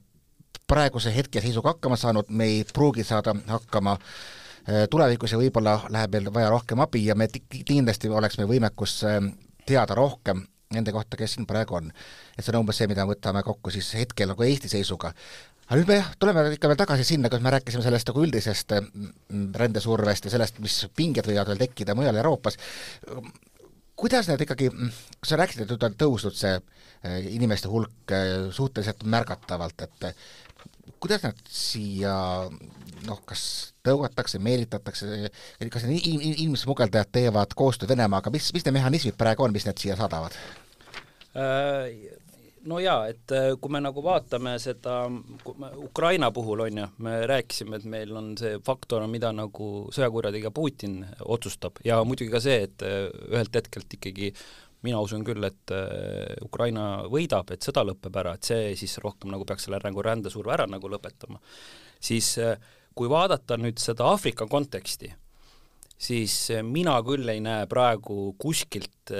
praeguse 0.68 1.10
hetke 1.12 1.42
seisuga 1.44 1.74
hakkama 1.74 1.98
saanud, 2.00 2.30
me 2.30 2.46
ei 2.48 2.62
pruugi 2.64 3.04
saada 3.04 3.34
hakkama 3.50 3.98
Äh, 3.98 4.41
tulevikus 4.90 5.32
ja 5.34 5.38
võib-olla 5.40 5.76
läheb 5.90 6.12
meil 6.14 6.28
vaja 6.34 6.50
rohkem 6.52 6.82
abi 6.84 7.06
ja 7.08 7.16
me 7.18 7.26
kindlasti 7.32 8.10
oleks 8.12 8.38
meil 8.38 8.50
võimekus 8.50 9.00
äh, 9.08 9.18
teada 9.66 9.96
rohkem 9.98 10.44
nende 10.72 10.92
kohta, 10.94 11.18
kes 11.20 11.34
siin 11.36 11.46
praegu 11.48 11.76
on. 11.76 11.90
et 12.36 12.44
see 12.44 12.52
on 12.54 12.62
umbes 12.62 12.78
see, 12.80 12.88
mida 12.88 13.04
võtame 13.08 13.42
kokku 13.44 13.72
siis 13.74 13.90
hetkel 13.98 14.30
nagu 14.30 14.46
Eesti 14.46 14.70
seisuga. 14.70 15.12
aga 15.66 15.80
nüüd 15.80 15.90
me 15.90 15.98
jah, 15.98 16.12
tuleme 16.18 16.46
ikka 16.54 16.70
veel 16.70 16.80
tagasi 16.80 17.04
sinna, 17.04 17.30
kus 17.32 17.42
me 17.42 17.52
rääkisime 17.56 17.82
sellest 17.82 18.12
nagu 18.12 18.22
üldisest 18.22 18.76
äh, 18.78 18.86
rändesurvest 19.64 20.30
ja 20.30 20.36
sellest, 20.36 20.62
mis 20.62 20.78
pinged 20.96 21.26
võivad 21.26 21.50
veel 21.50 21.64
tekkida 21.66 21.98
mujal 21.98 22.22
Euroopas, 22.22 22.58
kuidas 23.98 24.30
need 24.30 24.46
ikkagi, 24.46 24.70
sa 25.26 25.36
rääkisid, 25.42 25.66
et 25.66 25.74
nüüd 25.74 25.90
on 25.90 25.98
tõusnud 25.98 26.38
see 26.38 26.54
inimeste 27.34 27.66
hulk 27.66 28.14
suhteliselt 28.54 29.02
märgatavalt, 29.10 29.82
et 29.82 30.98
kuidas 31.02 31.24
nad 31.26 31.38
siia 31.50 32.14
noh, 33.06 33.22
kas 33.26 33.71
tõugatakse, 33.86 34.40
meelitatakse, 34.42 35.30
kas 35.72 35.86
need 35.88 36.06
inimsmugeldajad 36.06 37.12
teevad 37.12 37.54
koostööd 37.58 37.92
Venemaaga, 37.92 38.32
mis, 38.34 38.52
mis 38.54 38.66
need 38.66 38.78
mehhanismid 38.78 39.18
praegu 39.18 39.46
on, 39.46 39.54
mis 39.54 39.66
need 39.68 39.82
siia 39.82 39.96
saadavad? 39.98 40.36
Äh, 41.32 41.88
no 42.68 42.78
jaa, 42.82 43.06
et 43.10 43.34
äh, 43.34 43.52
kui 43.60 43.72
me 43.72 43.80
nagu 43.82 44.02
vaatame 44.04 44.54
seda 44.62 45.04
Ukraina 45.82 46.30
puhul 46.34 46.66
on 46.66 46.82
ju, 46.82 46.88
me 47.04 47.14
rääkisime, 47.30 47.78
et 47.80 47.86
meil 47.88 48.12
on 48.16 48.34
see 48.38 48.58
faktor, 48.64 49.06
mida 49.10 49.32
nagu 49.34 49.70
sõjakurjategija 49.94 50.52
Putin 50.54 51.00
otsustab 51.24 51.80
ja 51.86 52.02
muidugi 52.06 52.32
ka 52.34 52.42
see, 52.44 52.60
et 52.68 52.84
äh, 52.86 53.08
ühelt 53.32 53.56
hetkelt 53.58 53.98
ikkagi 53.98 54.34
mina 54.82 54.98
usun 54.98 55.22
küll, 55.22 55.44
et 55.46 55.70
Ukraina 56.42 57.04
võidab, 57.06 57.52
et 57.54 57.62
sõda 57.62 57.84
lõpeb 57.86 58.16
ära, 58.18 58.32
et 58.34 58.48
see 58.48 58.72
siis 58.74 58.96
rohkem 58.98 59.30
nagu 59.30 59.46
peaks 59.46 59.68
selle 59.68 59.78
nagu 59.78 60.02
rändesurve 60.02 60.50
ära 60.50 60.66
nagu 60.66 60.90
lõpetama. 60.90 61.38
siis 62.02 62.32
äh, 62.42 62.56
kui 62.94 63.10
vaadata 63.10 63.58
nüüd 63.60 63.80
seda 63.82 64.08
Aafrika 64.12 64.46
konteksti, 64.50 65.12
siis 65.98 66.36
äh, 66.50 66.62
mina 66.66 66.98
küll 67.06 67.28
ei 67.28 67.42
näe 67.44 67.66
praegu 67.70 68.34
kuskilt 68.38 69.12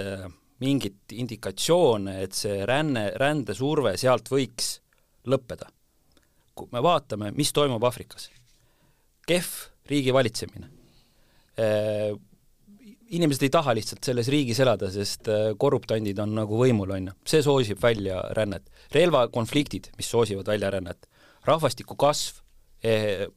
mingit 0.63 1.13
indikatsioone, 1.19 2.21
et 2.23 2.37
see 2.39 2.63
ränne, 2.69 3.09
rändesurve 3.19 3.97
sealt 3.99 4.31
võiks 4.31 4.77
lõppeda. 5.27 5.67
kui 6.55 6.69
me 6.73 6.83
vaatame, 6.85 7.31
mis 7.33 7.51
toimub 7.53 7.83
Aafrikas, 7.83 8.29
kehv 9.27 9.51
riigi 9.89 10.13
valitsemine 10.13 10.69
inimesed 13.13 13.45
ei 13.47 13.53
taha 13.53 13.75
lihtsalt 13.77 14.05
selles 14.07 14.29
riigis 14.33 14.61
elada, 14.65 14.89
sest 14.93 15.29
korruptandid 15.61 16.21
on 16.23 16.35
nagu 16.37 16.61
võimul, 16.61 16.95
on 16.97 17.11
ju. 17.11 17.17
see 17.29 17.43
soosib 17.45 17.81
väljarännet. 17.83 18.71
relvakonfliktid, 18.93 19.91
mis 19.97 20.11
soosivad 20.11 20.49
väljarännet. 20.49 21.09
rahvastiku 21.45 21.97
kasv, 21.97 22.39
eh, 22.39 22.42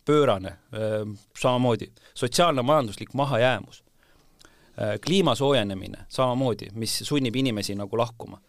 pöörane, 0.06 0.48
äh, 0.48 1.18
samamoodi. 1.40 1.92
sotsiaalne-majanduslik 2.14 3.14
mahajäämus. 3.14 3.84
Äh, 4.82 5.00
kliima 5.06 5.36
soojenemine, 5.36 5.98
samamoodi, 6.10 6.68
mis 6.74 7.00
sunnib 7.04 7.36
inimesi 7.36 7.76
nagu 7.76 7.98
lahkuma. 7.98 8.42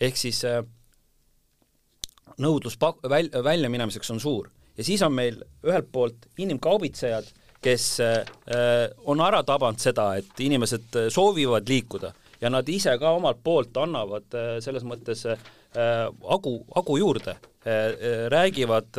ehk 0.00 0.16
siis 0.16 0.42
nõudlus 2.40 2.78
pak-, 2.80 3.02
väl-, 3.04 3.44
väljaminemiseks 3.44 4.10
on 4.10 4.20
suur. 4.20 4.48
ja 4.78 4.84
siis 4.84 5.02
on 5.02 5.12
meil 5.12 5.42
ühelt 5.66 5.92
poolt 5.92 6.16
inimkaubitsejad 6.38 7.24
kes 7.60 7.98
on 9.04 9.20
ära 9.20 9.42
tabanud 9.42 9.78
seda, 9.78 10.14
et 10.16 10.40
inimesed 10.40 10.96
soovivad 11.12 11.68
liikuda 11.68 12.12
ja 12.40 12.50
nad 12.50 12.68
ise 12.68 12.96
ka 12.98 13.14
omalt 13.16 13.42
poolt 13.44 13.76
annavad 13.80 14.36
äh, 14.36 14.52
selles 14.64 14.86
mõttes 14.86 15.26
agu, 15.70 16.50
agu 16.74 16.96
juurde, 16.98 17.36
räägivad, 18.32 18.96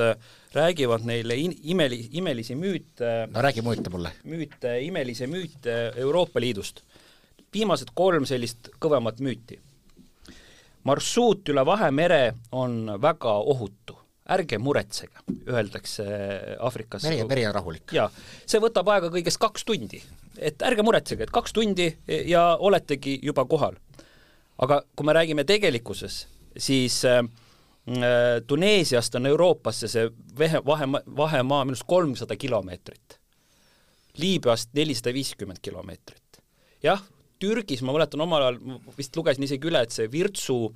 räägivad 0.55 1.03
neile 1.03 1.35
in, 1.35 1.51
imeli, 1.73 1.97
imelisi 2.15 2.55
müüte 2.55 3.09
no 3.27 3.43
räägi 3.43 3.59
müüte 3.65 3.91
mulle. 3.91 4.13
müüte, 4.23 4.77
imelisi 4.85 5.27
müüte 5.27 5.75
Euroopa 5.99 6.39
Liidust. 6.39 6.79
viimased 7.53 7.91
kolm 7.93 8.23
sellist 8.25 8.69
kõvemat 8.79 9.19
müüti. 9.19 9.59
marsruut 10.83 11.49
üle 11.49 11.65
Vahemere 11.65 12.35
on 12.51 13.01
väga 13.01 13.35
ohutu 13.35 13.97
ärge 14.31 14.57
muretsege, 14.57 15.23
öeldakse 15.47 16.05
Aafrikas. 16.59 17.03
meri, 17.03 17.23
meri 17.27 17.45
on 17.47 17.55
rahulik. 17.55 17.91
jaa, 17.91 18.09
see 18.45 18.61
võtab 18.63 18.89
aega 18.93 19.11
kõigest 19.13 19.41
kaks 19.41 19.65
tundi. 19.67 20.01
Et 20.37 20.61
ärge 20.61 20.83
muretsege, 20.83 21.23
et 21.23 21.33
kaks 21.33 21.53
tundi 21.53 21.87
ja 22.07 22.57
oletegi 22.59 23.19
juba 23.23 23.45
kohal. 23.45 23.75
aga 24.61 24.83
kui 24.95 25.05
me 25.05 25.13
räägime 25.13 25.43
tegelikkuses, 25.43 26.27
siis 26.57 27.05
äh, 27.05 27.23
Tuneesiast 28.47 29.15
on 29.15 29.25
Euroopasse 29.25 29.87
see 29.89 30.09
vehe, 30.37 30.61
vahe, 30.65 30.85
vahemaa 31.17 31.63
minu 31.65 31.73
arust 31.73 31.87
kolmsada 31.87 32.35
kilomeetrit. 32.37 33.17
Liibüast 34.17 34.69
nelisada 34.77 35.13
viiskümmend 35.13 35.61
kilomeetrit. 35.61 36.41
jah, 36.83 37.01
Türgis 37.39 37.81
ma 37.81 37.93
mäletan 37.93 38.21
omal 38.21 38.43
ajal, 38.45 38.59
vist 38.97 39.17
lugesin 39.17 39.43
isegi 39.47 39.67
üle, 39.69 39.81
et 39.81 39.93
see 39.93 40.11
Virtsu 40.11 40.75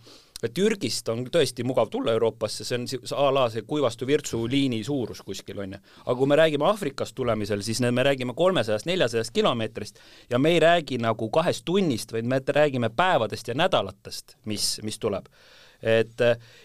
Türgist 0.53 1.07
on 1.09 1.23
tõesti 1.31 1.63
mugav 1.63 1.87
tulla 1.91 2.11
Euroopasse, 2.11 2.65
see 2.67 2.75
on 2.77 2.87
a 3.15 3.27
la 3.33 3.45
see 3.49 3.63
kuivastu 3.67 4.07
virtsu 4.07 4.41
liini 4.51 4.81
suurus 4.83 5.21
kuskil, 5.23 5.61
on 5.63 5.77
ju. 5.77 5.79
aga 6.03 6.15
kui 6.19 6.27
me 6.27 6.37
räägime 6.39 6.67
Aafrikast 6.67 7.15
tulemisel, 7.15 7.63
siis 7.63 7.79
me 7.79 8.03
räägime 8.03 8.35
kolmesajast, 8.35 8.85
neljasajast 8.85 9.31
kilomeetrist 9.33 10.01
ja 10.29 10.39
me 10.39 10.51
ei 10.51 10.59
räägi 10.59 10.99
nagu 10.99 11.29
kahest 11.29 11.65
tunnist, 11.65 12.11
vaid 12.11 12.27
me 12.27 12.41
räägime 12.47 12.89
päevadest 12.89 13.47
ja 13.47 13.55
nädalatest, 13.55 14.35
mis, 14.45 14.79
mis 14.83 14.99
tuleb. 14.99 15.31
et 15.81 16.19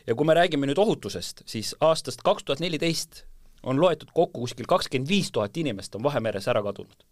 ja 0.06 0.14
kui 0.14 0.26
me 0.26 0.34
räägime 0.34 0.66
nüüd 0.66 0.78
ohutusest, 0.78 1.42
siis 1.46 1.74
aastast 1.80 2.22
kaks 2.24 2.44
tuhat 2.44 2.60
neliteist 2.60 3.24
on 3.62 3.80
loetud 3.80 4.10
kokku 4.14 4.46
kuskil 4.46 4.66
kakskümmend 4.66 5.08
viis 5.08 5.30
tuhat 5.32 5.56
inimest 5.56 5.94
on 5.94 6.02
Vahemeres 6.02 6.48
ära 6.48 6.62
kadunud 6.62 7.09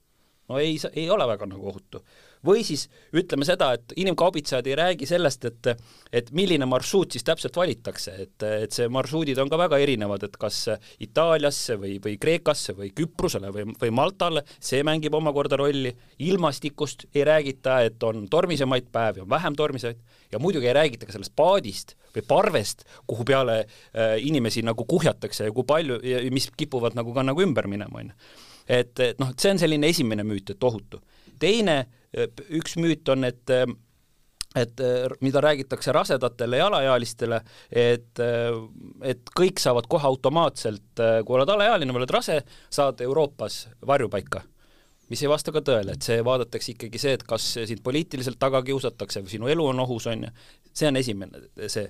no 0.49 0.59
ei, 0.59 0.79
ei 0.95 1.11
ole 1.11 1.27
väga 1.29 1.47
nagu 1.49 1.69
ohutu. 1.71 2.03
või 2.47 2.63
siis 2.63 2.85
ütleme 3.19 3.43
seda, 3.43 3.73
et 3.75 3.93
inimkaubitsejad 3.99 4.67
ei 4.71 4.77
räägi 4.79 5.07
sellest, 5.11 5.45
et 5.45 5.69
et 6.13 6.31
milline 6.33 6.67
marsruut 6.71 7.13
siis 7.13 7.25
täpselt 7.27 7.57
valitakse, 7.57 8.15
et, 8.23 8.43
et 8.47 8.73
see 8.73 8.87
marsruudid 8.89 9.39
on 9.43 9.51
ka 9.51 9.59
väga 9.59 9.81
erinevad, 9.83 10.23
et 10.23 10.37
kas 10.41 10.61
Itaaliasse 11.05 11.77
või, 11.83 11.99
või 12.05 12.15
Kreekasse 12.21 12.77
või 12.79 12.93
Küprosele 12.95 13.51
või, 13.53 13.67
või 13.81 13.91
Maltale, 13.91 14.45
see 14.61 14.85
mängib 14.87 15.15
omakorda 15.19 15.59
rolli, 15.59 15.93
ilmastikust 16.19 17.09
ei 17.15 17.27
räägita, 17.27 17.81
et 17.91 18.03
on 18.07 18.29
tormisemaid 18.31 18.89
päevi, 18.93 19.27
on 19.27 19.31
vähem 19.31 19.59
tormiseid 19.59 19.99
ja 20.33 20.39
muidugi 20.39 20.71
ei 20.71 20.79
räägita 20.79 21.07
ka 21.07 21.17
sellest 21.17 21.35
paadist 21.37 21.97
või 22.15 22.25
parvest, 22.29 22.87
kuhu 23.07 23.27
peale 23.27 23.65
äh, 23.65 24.17
inimesi 24.23 24.63
nagu 24.63 24.87
kuhjatakse 24.89 25.51
ja 25.51 25.53
kui 25.53 25.67
palju 25.67 26.01
ja 26.07 26.23
mis 26.33 26.49
kipuvad 26.57 26.95
nagu 26.97 27.13
ka 27.13 27.27
nagu 27.27 27.43
ümber 27.43 27.67
minema, 27.67 27.99
on 27.99 28.15
ju 28.15 28.47
et, 28.69 28.93
et 29.01 29.21
noh, 29.21 29.33
et 29.33 29.41
see 29.41 29.53
on 29.55 29.61
selline 29.61 29.89
esimene 29.89 30.25
müüt, 30.29 30.53
et 30.53 30.65
ohutu. 30.65 31.01
teine, 31.39 31.85
üks 32.51 32.77
müüt 32.81 33.09
on, 33.09 33.25
et 33.25 33.55
et 34.57 34.81
mida 35.21 35.41
räägitakse 35.45 35.93
rasedatele 35.93 36.57
ja 36.57 36.67
alaealistele, 36.67 37.37
et, 37.71 38.21
et 39.05 39.33
kõik 39.37 39.61
saavad 39.61 39.87
kohe 39.93 40.09
automaatselt, 40.09 41.03
kui 41.27 41.37
oled 41.37 41.51
alaealine 41.53 41.93
või 41.93 42.03
oled 42.03 42.15
rase, 42.17 42.39
saad 42.73 43.03
Euroopas 43.05 43.67
varjupaika. 43.87 44.41
Mis 45.13 45.23
ei 45.23 45.31
vasta 45.31 45.53
ka 45.53 45.61
tõele, 45.65 45.95
et 45.95 46.05
see 46.05 46.25
vaadatakse 46.25 46.73
ikkagi 46.75 47.01
see, 47.01 47.15
et 47.17 47.23
kas 47.29 47.45
sind 47.69 47.85
poliitiliselt 47.85 48.41
taga 48.41 48.61
kiusatakse 48.65 49.23
või 49.23 49.35
sinu 49.37 49.53
elu 49.53 49.69
on 49.71 49.85
ohus, 49.85 50.09
on 50.11 50.27
ju, 50.27 50.33
see 50.73 50.89
on 50.91 51.01
esimene, 51.01 51.45
see 51.69 51.87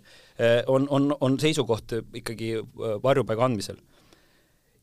on, 0.67 0.87
on, 0.91 1.15
on 1.21 1.39
seisukoht 1.41 1.97
ikkagi 2.21 2.57
varjupaiga 3.03 3.49
andmisel 3.49 3.81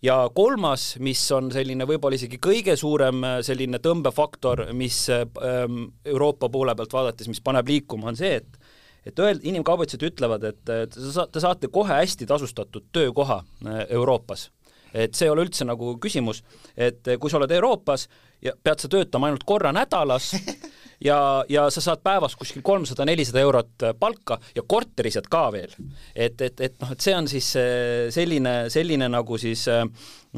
ja 0.03 0.17
kolmas, 0.35 0.95
mis 1.03 1.21
on 1.35 1.51
selline 1.53 1.87
võib-olla 1.87 2.17
isegi 2.17 2.39
kõige 2.41 2.75
suurem 2.79 3.23
äh, 3.23 3.37
selline 3.45 3.79
tõmbefaktor, 3.83 4.67
mis 4.77 5.05
ähm, 5.13 5.85
Euroopa 6.05 6.49
poole 6.51 6.75
pealt 6.75 6.95
vaadates, 6.95 7.29
mis 7.31 7.43
paneb 7.43 7.69
liikuma, 7.71 8.11
on 8.11 8.19
see, 8.19 8.39
et 8.41 8.61
et 9.05 9.19
öeld-, 9.21 9.43
inimkaubitsejad 9.45 10.01
ütlevad, 10.07 10.47
et 10.49 10.61
te 10.65 11.41
saate 11.43 11.69
kohe 11.69 11.93
hästi 11.93 12.25
tasustatud 12.25 12.87
töökoha 12.95 13.43
äh, 13.43 13.83
Euroopas. 13.93 14.49
et 14.95 15.13
see 15.13 15.27
ei 15.27 15.29
ole 15.29 15.43
üldse 15.43 15.65
nagu 15.67 15.97
küsimus, 15.99 16.39
et 16.77 17.03
kui 17.19 17.29
sa 17.29 17.37
oled 17.37 17.51
Euroopas 17.51 18.07
ja 18.41 18.55
pead 18.63 18.83
sa 18.83 18.91
töötama 18.91 19.29
ainult 19.29 19.45
korra 19.47 19.71
nädalas 19.75 20.33
ja, 21.07 21.19
ja 21.49 21.67
sa 21.69 21.83
saad 21.83 22.03
päevas 22.03 22.35
kuskil 22.39 22.63
kolmsada-nelisada 22.65 23.43
eurot 23.43 23.87
äh, 23.87 23.95
palka 23.99 24.39
ja 24.55 24.63
korterised 24.67 25.29
ka 25.31 25.47
veel. 25.55 25.75
et, 26.15 26.41
et, 26.41 26.59
et 26.59 26.75
noh, 26.81 26.91
et 26.91 27.07
see 27.07 27.15
on 27.15 27.29
siis 27.31 27.53
äh, 27.59 28.09
selline, 28.13 28.57
selline 28.73 29.09
nagu 29.11 29.39
siis 29.41 29.67
äh, 29.71 29.83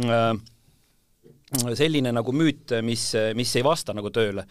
äh, 0.06 0.32
selline 1.74 2.12
nagu 2.12 2.34
müüt, 2.36 2.76
mis, 2.84 3.14
mis 3.36 3.56
ei 3.56 3.64
vasta 3.64 3.94
nagu 3.96 4.12
tööle 4.12 4.44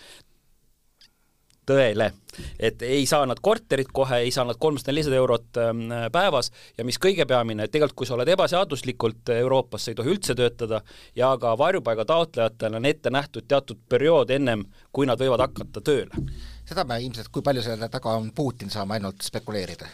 tõele. 1.67 2.13
et 2.61 2.83
ei 2.83 3.07
saa 3.09 3.27
nad 3.27 3.39
korterit 3.41 3.89
kohe, 3.93 4.19
ei 4.25 4.31
saa 4.31 4.45
nad 4.45 4.59
kolmsada, 4.61 4.93
nelisada 4.93 5.17
eurot 5.17 5.61
ähm, 5.63 5.87
päevas 6.13 6.51
ja 6.79 6.85
mis 6.85 6.99
kõige 7.01 7.25
peamine, 7.27 7.65
et 7.65 7.73
tegelikult 7.73 7.97
kui 8.03 8.09
sa 8.09 8.15
oled 8.15 8.29
ebaseaduslikult 8.29 9.33
Euroopas, 9.37 9.85
sa 9.85 9.93
ei 9.93 9.97
tohi 9.97 10.13
üldse 10.13 10.37
töötada 10.37 10.83
ja 11.17 11.31
ka 11.41 11.55
varjupaiga 11.59 12.05
taotlejatel 12.05 12.77
on 12.77 12.85
ette 12.85 13.11
nähtud 13.11 13.49
teatud 13.49 13.81
periood 13.89 14.31
ennem, 14.37 14.67
kui 14.93 15.09
nad 15.09 15.21
võivad 15.21 15.47
hakata 15.47 15.81
tööle. 15.81 16.27
seda 16.69 16.85
me 16.85 17.01
ilmselt, 17.01 17.33
kui 17.33 17.43
palju 17.43 17.65
selle 17.65 17.89
taga 17.89 18.19
on 18.21 18.31
Putin, 18.37 18.71
saame 18.71 18.99
ainult 19.01 19.25
spekuleerida 19.25 19.89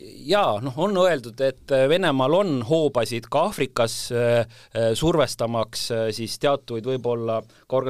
jaa, 0.00 0.60
noh, 0.62 0.74
on 0.80 0.96
öeldud, 1.00 1.40
et 1.44 1.72
Venemaal 1.88 2.34
on 2.40 2.52
hoobasid 2.66 3.28
ka 3.30 3.46
Aafrikas 3.48 3.96
äh, 4.12 4.40
äh, 4.40 4.90
survestamaks 4.98 5.86
äh, 5.94 6.02
siis 6.16 6.38
teatuid 6.42 6.86
võib-olla 6.86 7.40
ka 7.68 7.80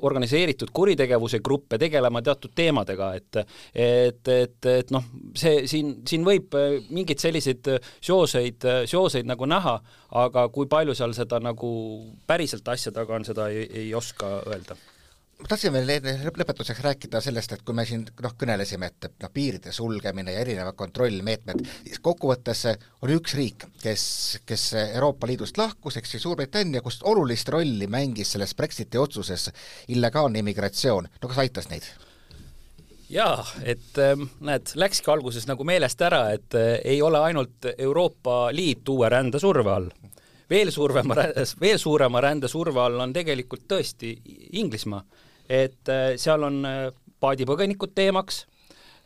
organiseeritud 0.00 0.72
kuritegevuse 0.74 1.40
gruppe 1.44 1.78
tegelema 1.80 2.22
teatud 2.22 2.54
teemadega, 2.56 3.12
et 3.14 3.40
et, 3.40 4.28
et, 4.28 4.66
et 4.66 4.90
noh, 4.94 5.04
see 5.38 5.66
siin, 5.70 5.96
siin 6.08 6.24
võib 6.26 6.54
mingeid 6.90 7.22
selliseid 7.22 7.68
seoseid, 8.00 8.66
seoseid 8.90 9.28
nagu 9.28 9.46
näha, 9.48 9.76
aga 10.20 10.48
kui 10.52 10.68
palju 10.70 10.96
seal 10.98 11.14
seda 11.16 11.40
nagu 11.42 11.70
päriselt 12.26 12.68
asja 12.68 12.92
taga 12.94 13.18
on, 13.18 13.28
seda 13.28 13.48
ei, 13.52 13.66
ei 13.84 13.94
oska 13.94 14.40
öelda 14.50 14.78
ma 15.40 15.48
tahtsin 15.48 15.72
veel 15.72 15.88
lõpetuseks 16.36 16.82
rääkida 16.84 17.20
sellest, 17.24 17.54
et 17.54 17.62
kui 17.66 17.76
me 17.76 17.84
siin 17.88 18.04
noh, 18.22 18.34
kõnelesime, 18.38 18.90
et 18.90 19.08
noh, 19.22 19.32
piiride 19.32 19.72
sulgemine 19.74 20.34
ja 20.34 20.42
erinevad 20.44 20.76
kontrollmeetmed, 20.78 21.64
siis 21.86 22.02
kokkuvõttes 22.04 22.66
oli 23.04 23.16
üks 23.18 23.34
riik, 23.38 23.66
kes, 23.82 24.04
kes 24.46 24.66
Euroopa 24.82 25.30
Liidust 25.30 25.58
lahkus, 25.60 25.96
ehk 25.96 26.08
siis 26.10 26.22
Suurbritannia, 26.26 26.84
kus 26.84 27.00
olulist 27.08 27.48
rolli 27.52 27.88
mängis 27.90 28.34
selles 28.34 28.54
Brexiti 28.54 29.00
otsuses 29.00 29.48
illegaalne 29.88 30.44
immigratsioon, 30.44 31.08
no 31.22 31.32
kas 31.32 31.44
aitas 31.46 31.70
neid? 31.72 31.88
jaa, 33.10 33.40
et 33.66 33.98
ähm, 33.98 34.28
näed, 34.46 34.70
läkski 34.78 35.10
alguses 35.10 35.48
nagu 35.50 35.64
meelest 35.66 36.02
ära, 36.06 36.28
et 36.36 36.54
äh, 36.54 36.76
ei 36.92 37.00
ole 37.02 37.18
ainult 37.18 37.66
Euroopa 37.76 38.52
Liit 38.54 38.88
uue 38.88 39.08
rändesurve 39.10 39.72
all. 39.72 39.88
Veel 40.50 40.70
survema, 40.74 41.16
veel 41.60 41.78
suurema 41.78 42.22
rändesurve 42.22 42.80
all 42.82 43.02
on 43.02 43.12
tegelikult 43.14 43.66
tõesti 43.70 44.12
Inglismaa 44.58 45.02
et 45.50 45.90
äh, 45.90 46.14
seal 46.20 46.46
on 46.46 46.62
äh, 46.66 46.78
paadipõgenikud 47.20 47.92
teemaks, 47.96 48.44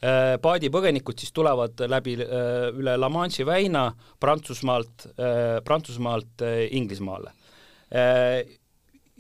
äh, 0.05 0.35
paadipõgenikud 0.45 1.19
siis 1.21 1.33
tulevad 1.35 1.81
läbi 1.89 2.19
üle 2.21 2.99
La 3.01 3.09
Manche'i 3.11 3.47
väina 3.49 3.89
Prantsusmaalt, 4.21 5.09
Prantsusmaalt 5.65 6.45
Inglismaale. 6.77 7.33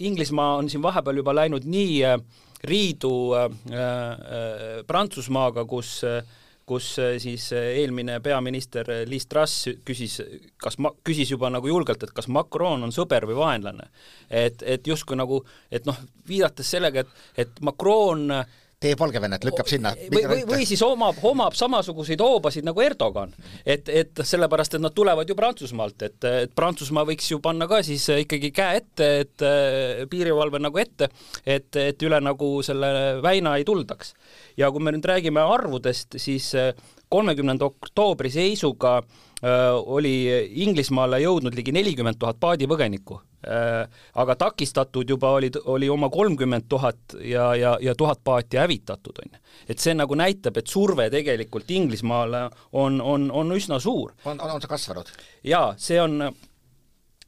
Inglismaa 0.04 0.56
on 0.58 0.68
siin 0.70 0.82
vahepeal 0.82 1.20
juba 1.20 1.34
läinud 1.36 1.66
nii 1.70 2.00
riidu 2.66 3.12
Prantsusmaaga, 4.88 5.64
kus 5.70 6.00
kus 6.66 6.94
siis 7.20 7.50
eelmine 7.52 8.18
peaminister 8.24 8.88
Liis 9.08 9.26
Truss 9.28 9.68
küsis, 9.84 10.18
kas 10.60 10.78
ma-, 10.80 10.94
küsis 11.04 11.30
juba 11.34 11.50
nagu 11.52 11.68
julgelt, 11.68 12.02
et 12.02 12.14
kas 12.16 12.28
Macron 12.32 12.86
on 12.86 12.94
sõber 12.94 13.26
või 13.28 13.38
vaenlane. 13.38 13.88
et, 14.30 14.62
et 14.62 14.86
justkui 14.86 15.16
nagu, 15.16 15.42
et 15.70 15.86
noh, 15.86 15.98
viidates 16.28 16.70
sellega, 16.76 17.04
et, 17.04 17.24
et 17.44 17.60
Macron 17.60 18.30
teeb 18.84 19.00
Valgevenet, 19.00 19.44
lükkab 19.46 19.68
sinna. 19.70 19.94
või, 20.12 20.24
või, 20.30 20.44
või 20.48 20.68
siis 20.68 20.82
omab, 20.84 21.18
omab 21.24 21.56
samasuguseid 21.58 22.22
hoobasid 22.22 22.66
nagu 22.66 22.84
Erdogan. 22.84 23.34
et, 23.66 23.88
et 23.88 24.22
sellepärast, 24.22 24.76
et 24.76 24.84
nad 24.84 24.94
tulevad 24.94 25.28
ju 25.28 25.36
Prantsusmaalt, 25.38 26.06
et, 26.06 26.18
et 26.44 26.54
Prantsusmaa 26.54 27.06
võiks 27.08 27.30
ju 27.30 27.40
panna 27.44 27.68
ka 27.70 27.82
siis 27.86 28.06
ikkagi 28.14 28.52
käe 28.54 28.80
ette, 28.82 29.10
et 29.24 29.46
piirivalve 30.10 30.60
nagu 30.62 30.80
ette, 30.82 31.10
et, 31.46 31.70
et 31.80 32.06
üle 32.08 32.20
nagu 32.22 32.50
selle 32.66 33.20
väina 33.24 33.56
ei 33.58 33.66
tuldaks. 33.68 34.14
ja 34.56 34.70
kui 34.70 34.82
me 34.82 34.94
nüüd 34.94 35.06
räägime 35.08 35.44
arvudest, 35.54 36.18
siis 36.22 36.52
kolmekümnenda 37.08 37.66
oktoobri 37.68 38.30
seisuga 38.32 39.00
oli 39.92 40.16
Inglismaale 40.64 41.20
jõudnud 41.20 41.54
ligi 41.54 41.72
nelikümmend 41.74 42.18
tuhat 42.18 42.38
paadipõgenikku 42.40 43.20
Äh, 43.20 43.33
aga 43.44 44.36
takistatud 44.38 45.10
juba 45.10 45.34
oli, 45.38 45.50
oli 45.70 45.88
oma 45.92 46.08
kolmkümmend 46.12 46.68
tuhat 46.68 47.16
ja, 47.20 47.50
ja, 47.58 47.74
ja 47.82 47.94
tuhat 47.94 48.22
paati 48.24 48.60
hävitatud, 48.60 49.20
on 49.24 49.36
ju. 49.36 49.42
et 49.68 49.82
see 49.82 49.94
nagu 49.96 50.16
näitab, 50.18 50.56
et 50.60 50.70
surve 50.70 51.10
tegelikult 51.12 51.70
Inglismaale 51.70 52.46
on, 52.72 53.00
on, 53.00 53.30
on 53.30 53.54
üsna 53.56 53.80
suur. 53.82 54.14
on, 54.24 54.40
on, 54.40 54.56
on 54.56 54.64
see 54.64 54.70
kasvanud? 54.70 55.12
jaa, 55.44 55.74
see 55.80 56.00
on, 56.00 56.30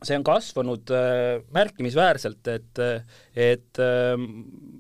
see 0.02 0.16
on 0.18 0.24
kasvanud 0.26 0.92
äh, 0.94 1.44
märkimisväärselt, 1.57 2.52
et, 2.52 2.83
et 3.37 3.83
äh, 3.83 4.26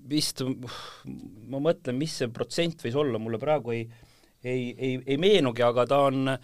vist 0.08 0.42
ma 0.46 1.60
mõtlen, 1.62 1.98
mis 1.98 2.18
see 2.20 2.32
protsent 2.32 2.82
võis 2.84 2.96
olla, 2.98 3.20
mulle 3.22 3.40
praegu 3.42 3.76
ei 3.76 3.86
ei, 4.44 4.74
ei, 4.78 5.02
ei 5.06 5.16
meenugi, 5.20 5.62
aga 5.62 5.86
ta 5.88 5.98
on 6.08 6.30
äh, 6.32 6.38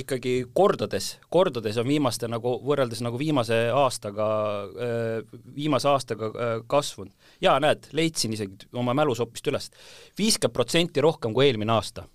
ikkagi 0.00 0.34
kordades, 0.56 1.14
kordades 1.32 1.78
on 1.80 1.88
viimaste 1.88 2.28
nagu, 2.30 2.56
võrreldes 2.64 3.02
nagu 3.04 3.18
viimase 3.20 3.58
aastaga 3.74 4.28
äh,, 4.64 5.38
viimase 5.56 5.88
aastaga 5.90 6.30
äh, 6.32 6.56
kasvanud. 6.66 7.12
jaa, 7.44 7.58
näed, 7.62 7.90
leidsin 7.92 8.32
isegi 8.36 8.70
oma 8.72 8.94
mälus 8.96 9.22
hoopis 9.22 9.44
üles. 9.52 9.70
viiskümmend 10.18 10.54
protsenti 10.54 11.04
rohkem 11.04 11.34
kui 11.34 11.46
eelmine 11.48 11.72
aasta 11.72 12.08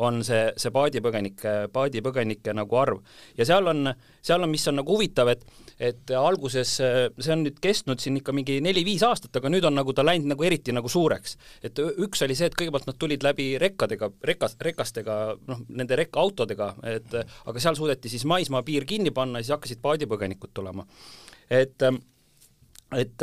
on 0.00 0.20
see, 0.26 0.50
see 0.60 0.72
paadipõgenike, 0.74 1.54
paadipõgenike 1.74 2.54
nagu 2.56 2.78
arv. 2.80 3.00
ja 3.38 3.46
seal 3.48 3.68
on, 3.70 3.90
seal 4.24 4.42
on, 4.44 4.50
mis 4.52 4.66
on 4.70 4.80
nagu 4.80 4.96
huvitav, 4.96 5.30
et 5.32 5.44
et 5.80 6.12
alguses 6.12 6.74
see 6.76 7.32
on 7.32 7.42
nüüd 7.46 7.56
kestnud 7.64 8.02
siin 8.02 8.18
ikka 8.20 8.34
mingi 8.36 8.58
neli-viis 8.64 9.00
aastat, 9.06 9.32
aga 9.40 9.48
nüüd 9.52 9.64
on 9.64 9.78
nagu 9.78 9.94
ta 9.96 10.04
läinud 10.04 10.28
nagu 10.34 10.44
eriti 10.44 10.74
nagu 10.76 10.88
suureks. 10.92 11.36
et 11.64 11.80
üks 11.80 12.24
oli 12.26 12.36
see, 12.36 12.50
et 12.50 12.58
kõigepealt 12.58 12.88
nad 12.90 12.98
tulid 13.00 13.24
läbi 13.24 13.54
rekkadega, 13.60 14.10
rekas, 14.32 14.56
rekastega, 14.60 15.18
noh, 15.48 15.64
nende 15.68 15.98
rekkaautodega, 16.02 16.74
et 16.96 17.16
aga 17.20 17.64
seal 17.64 17.78
suudeti 17.78 18.12
siis 18.12 18.26
maismaapiir 18.28 18.84
kinni 18.88 19.12
panna 19.14 19.40
ja 19.40 19.48
siis 19.48 19.56
hakkasid 19.56 19.82
paadipõgenikud 19.84 20.54
tulema. 20.54 20.86
et 21.50 21.90
et 22.90 23.22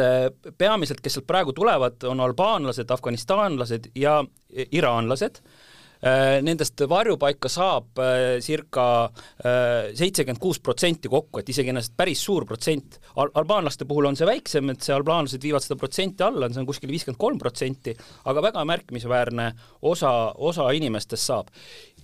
peamiselt, 0.58 1.02
kes 1.04 1.18
sealt 1.18 1.26
praegu 1.28 1.52
tulevad, 1.52 2.00
on 2.08 2.22
albaanlased, 2.24 2.88
afganistanlased 2.88 3.90
ja 4.00 4.22
iraanlased 4.72 5.42
Äh, 5.44 5.67
nendest 6.46 6.82
varjupaika 6.90 7.50
saab 7.50 8.00
äh, 8.02 8.38
circa 8.44 8.86
äh, 9.08 9.90
seitsekümmend 9.98 10.42
kuus 10.42 10.60
protsenti 10.64 11.10
kokku, 11.10 11.42
et 11.42 11.50
isegi 11.50 11.74
ennast 11.74 11.96
päris 11.98 12.22
suur 12.24 12.46
protsent 12.46 13.00
Al. 13.16 13.32
albaanlaste 13.34 13.88
puhul 13.90 14.10
on 14.10 14.18
see 14.20 14.28
väiksem, 14.30 14.70
et 14.74 14.86
see 14.86 14.96
albaanlased 14.96 15.44
viivad 15.44 15.66
seda 15.66 15.80
protsenti 15.80 16.26
alla, 16.26 16.52
see 16.52 16.62
on 16.62 16.70
kuskil 16.70 16.92
viiskümmend 16.94 17.22
kolm 17.22 17.42
protsenti, 17.42 17.96
aga 18.30 18.46
väga 18.50 18.66
märkimisväärne 18.70 19.52
osa, 19.90 20.14
osa 20.38 20.70
inimestest 20.78 21.32
saab. 21.32 21.54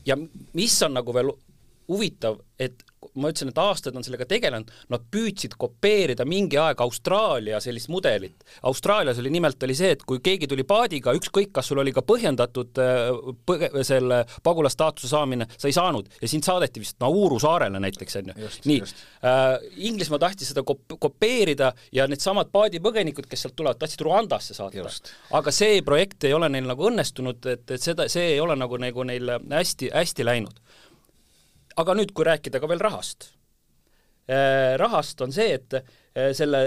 ja 0.05 0.17
mis 0.53 0.81
on 0.83 0.97
nagu 0.97 1.13
veel 1.15 1.29
huvitav, 1.89 2.39
et 2.59 2.83
ma 3.19 3.29
ütlesin, 3.29 3.51
et 3.51 3.59
aastaid 3.59 3.97
on 3.97 4.05
sellega 4.05 4.25
tegelenud, 4.29 4.69
nad 4.91 5.03
püüdsid 5.11 5.55
kopeerida 5.59 6.25
mingi 6.27 6.57
aeg 6.61 6.79
Austraalia 6.83 7.59
sellist 7.63 7.89
mudelit. 7.91 8.45
Austraalias 8.69 9.19
oli 9.21 9.31
nimelt, 9.33 9.61
oli 9.65 9.75
see, 9.77 9.93
et 9.97 10.05
kui 10.07 10.21
keegi 10.23 10.47
tuli 10.49 10.65
paadiga, 10.67 11.13
ükskõik, 11.17 11.51
kas 11.55 11.69
sul 11.69 11.81
oli 11.83 11.93
ka 11.95 12.03
põhjendatud 12.07 12.81
äh, 12.81 13.09
põge-, 13.49 13.71
selle 13.85 14.23
pagulasstaatuse 14.45 15.11
saamine, 15.11 15.47
sa 15.57 15.69
ei 15.69 15.75
saanud 15.75 16.09
ja 16.21 16.31
sind 16.31 16.47
saadeti 16.47 16.83
vist 16.83 16.99
Nauru 17.03 17.39
saarele 17.43 17.81
näiteks, 17.83 18.19
on 18.21 18.31
ju. 18.31 18.51
nii, 18.71 18.79
äh, 19.27 19.51
Inglismaa 19.89 20.21
tahtis 20.23 20.53
seda 20.53 20.65
kop-, 20.67 20.97
kopeerida 21.01 21.73
ja 21.95 22.07
needsamad 22.09 22.53
paadipõgenikud, 22.53 23.27
kes 23.29 23.45
sealt 23.45 23.57
tulevad, 23.59 23.81
tahtsid 23.81 24.05
Rwandasse 24.05 24.57
saata. 24.57 24.87
aga 25.37 25.53
see 25.53 25.81
projekt 25.85 26.23
ei 26.23 26.33
ole 26.33 26.49
neil 26.53 26.69
nagu 26.69 26.89
õnnestunud, 26.89 27.43
et, 27.51 27.67
et 27.67 27.81
seda, 27.81 28.07
see 28.11 28.33
ei 28.35 28.41
ole 28.41 28.55
nagu, 28.59 28.79
nagu 28.81 29.05
neil 29.07 29.35
hästi, 29.51 29.91
hästi 29.93 30.25
läinud 30.27 30.63
aga 31.79 31.95
nüüd, 31.97 32.13
kui 32.15 32.27
rääkida 32.27 32.61
ka 32.61 32.69
veel 32.69 32.81
rahast, 32.83 33.31
äh, 34.29 34.75
rahast 34.81 35.21
on 35.25 35.33
see, 35.35 35.57
et 35.57 35.77
äh, 35.79 36.31
selle 36.37 36.63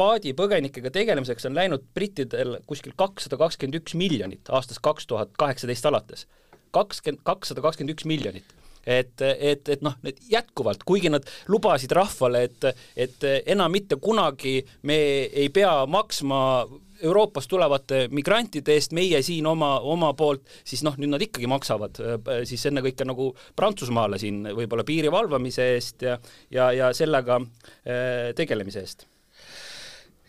paadipõgenikega 0.00 0.92
tegelemiseks 0.94 1.48
on 1.50 1.58
läinud 1.58 1.86
brittidel 1.96 2.58
kuskil 2.68 2.94
kakssada 2.98 3.40
kakskümmend 3.40 3.80
üks 3.80 3.96
miljonit 3.98 4.52
aastast 4.52 4.82
kaks 4.84 5.08
tuhat 5.10 5.36
kaheksateist 5.40 5.90
alates. 5.90 6.26
kakskümmend, 6.70 7.24
kakssada 7.26 7.64
kakskümmend 7.64 7.96
üks 7.96 8.06
miljonit 8.06 8.56
et, 8.86 9.20
et, 9.20 9.68
et 9.68 9.82
noh, 9.84 9.96
need 10.04 10.20
jätkuvalt, 10.30 10.84
kuigi 10.88 11.10
nad 11.12 11.26
lubasid 11.52 11.92
rahvale, 11.92 12.46
et, 12.48 12.84
et 12.96 13.26
enam 13.52 13.72
mitte 13.72 13.98
kunagi 14.00 14.60
me 14.88 14.96
ei 15.28 15.50
pea 15.52 15.84
maksma 15.90 16.40
Euroopast 17.02 17.50
tulevate 17.50 18.02
migrantide 18.14 18.76
eest 18.76 18.94
meie 18.96 19.22
siin 19.26 19.46
oma, 19.50 19.76
oma 19.80 20.12
poolt, 20.18 20.44
siis 20.64 20.84
noh, 20.86 20.96
nüüd 21.00 21.14
nad 21.14 21.24
ikkagi 21.24 21.48
maksavad 21.50 22.00
äh, 22.02 22.42
siis 22.48 22.66
ennekõike 22.70 23.06
nagu 23.08 23.30
Prantsusmaale 23.56 24.20
siin 24.20 24.42
võib-olla 24.56 24.86
piiri 24.86 25.12
valvamise 25.12 25.70
eest 25.76 26.06
ja, 26.06 26.18
ja, 26.50 26.70
ja 26.76 26.92
sellega 26.96 27.40
äh, 27.40 28.30
tegelemise 28.36 28.84
eest 28.84 29.08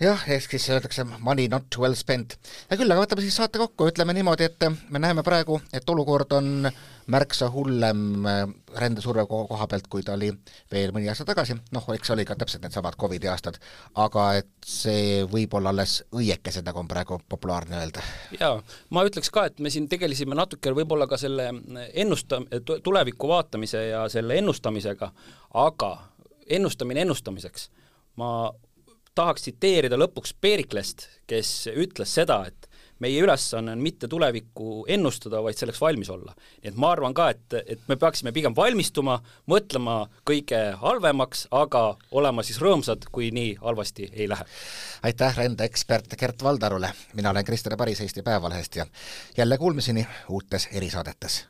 jah, 0.02 0.24
ehk 0.34 0.56
siis 0.56 0.70
öeldakse 0.74 1.06
money 1.20 1.48
not 1.52 1.78
well 1.78 1.96
spent. 1.98 2.38
ja 2.70 2.78
küll, 2.80 2.90
aga 2.92 3.04
võtame 3.04 3.24
siis 3.26 3.38
saate 3.38 3.62
kokku, 3.62 3.90
ütleme 3.92 4.16
niimoodi, 4.18 4.48
et 4.50 4.66
me 4.90 5.02
näeme 5.02 5.24
praegu, 5.26 5.60
et 5.74 5.90
olukord 5.90 6.34
on 6.38 6.70
märksa 7.12 7.50
hullem 7.52 8.26
äh, 8.30 8.42
rändesurve 8.82 9.26
koha 9.30 9.68
pealt, 9.68 9.88
kui 9.92 10.04
ta 10.06 10.16
oli 10.16 10.32
veel 10.72 10.94
mõni 10.96 11.10
aasta 11.12 11.26
tagasi, 11.28 11.58
noh, 11.76 11.88
eks 11.94 12.14
oli 12.16 12.26
ka 12.26 12.38
täpselt 12.40 12.64
needsamad 12.66 12.98
Covidi 13.00 13.30
aastad, 13.30 13.60
aga 14.00 14.28
et 14.40 14.50
see 14.66 15.22
võib 15.30 15.54
olla 15.60 15.74
alles 15.74 16.00
õiekesed, 16.16 16.66
nagu 16.66 16.82
on 16.82 16.90
praegu 16.90 17.20
populaarne 17.30 17.82
öelda. 17.82 18.06
jaa, 18.40 18.56
ma 18.90 19.06
ütleks 19.08 19.34
ka, 19.34 19.46
et 19.52 19.60
me 19.60 19.74
siin 19.74 19.90
tegelesime 19.92 20.38
natuke 20.38 20.74
võib-olla 20.78 21.10
ka 21.12 21.20
selle 21.22 21.52
ennusta-, 21.94 22.42
tuleviku 22.84 23.30
vaatamise 23.34 23.86
ja 23.92 24.08
selle 24.10 24.40
ennustamisega, 24.42 25.12
aga 25.62 25.94
ennustamine 26.52 27.06
ennustamiseks, 27.06 27.70
ma 28.20 28.52
tahaks 29.16 29.48
tsiteerida 29.48 30.00
lõpuks 30.00 30.36
Periklest, 30.42 31.08
kes 31.28 31.70
ütles 31.74 32.14
seda, 32.16 32.42
et 32.48 32.70
meie 33.02 33.22
ülesanne 33.24 33.74
on 33.74 33.82
mitte 33.82 34.08
tulevikku 34.08 34.86
ennustada, 34.94 35.42
vaid 35.44 35.58
selleks 35.58 35.82
valmis 35.82 36.10
olla. 36.14 36.36
nii 36.62 36.72
et 36.72 36.78
ma 36.78 36.92
arvan 36.94 37.16
ka, 37.18 37.30
et, 37.34 37.58
et 37.66 37.82
me 37.90 37.98
peaksime 38.00 38.32
pigem 38.36 38.56
valmistuma, 38.56 39.18
mõtlema 39.50 39.98
kõige 40.28 40.62
halvemaks, 40.84 41.48
aga 41.52 41.84
olema 42.12 42.46
siis 42.46 42.62
rõõmsad, 42.62 43.10
kui 43.12 43.32
nii 43.36 43.56
halvasti 43.62 44.12
ei 44.14 44.30
lähe. 44.30 44.46
aitäh 45.04 45.38
rändeekspert 45.38 46.16
Gert 46.18 46.44
Valdarule, 46.44 46.94
mina 47.14 47.34
olen 47.34 47.46
Krister 47.46 47.78
Paris 47.78 48.02
Eesti 48.02 48.22
Päevalehest 48.22 48.76
ja 48.76 48.86
jälle 49.38 49.58
kuulmiseni 49.58 50.08
uutes 50.30 50.70
erisaadetes 50.72 51.46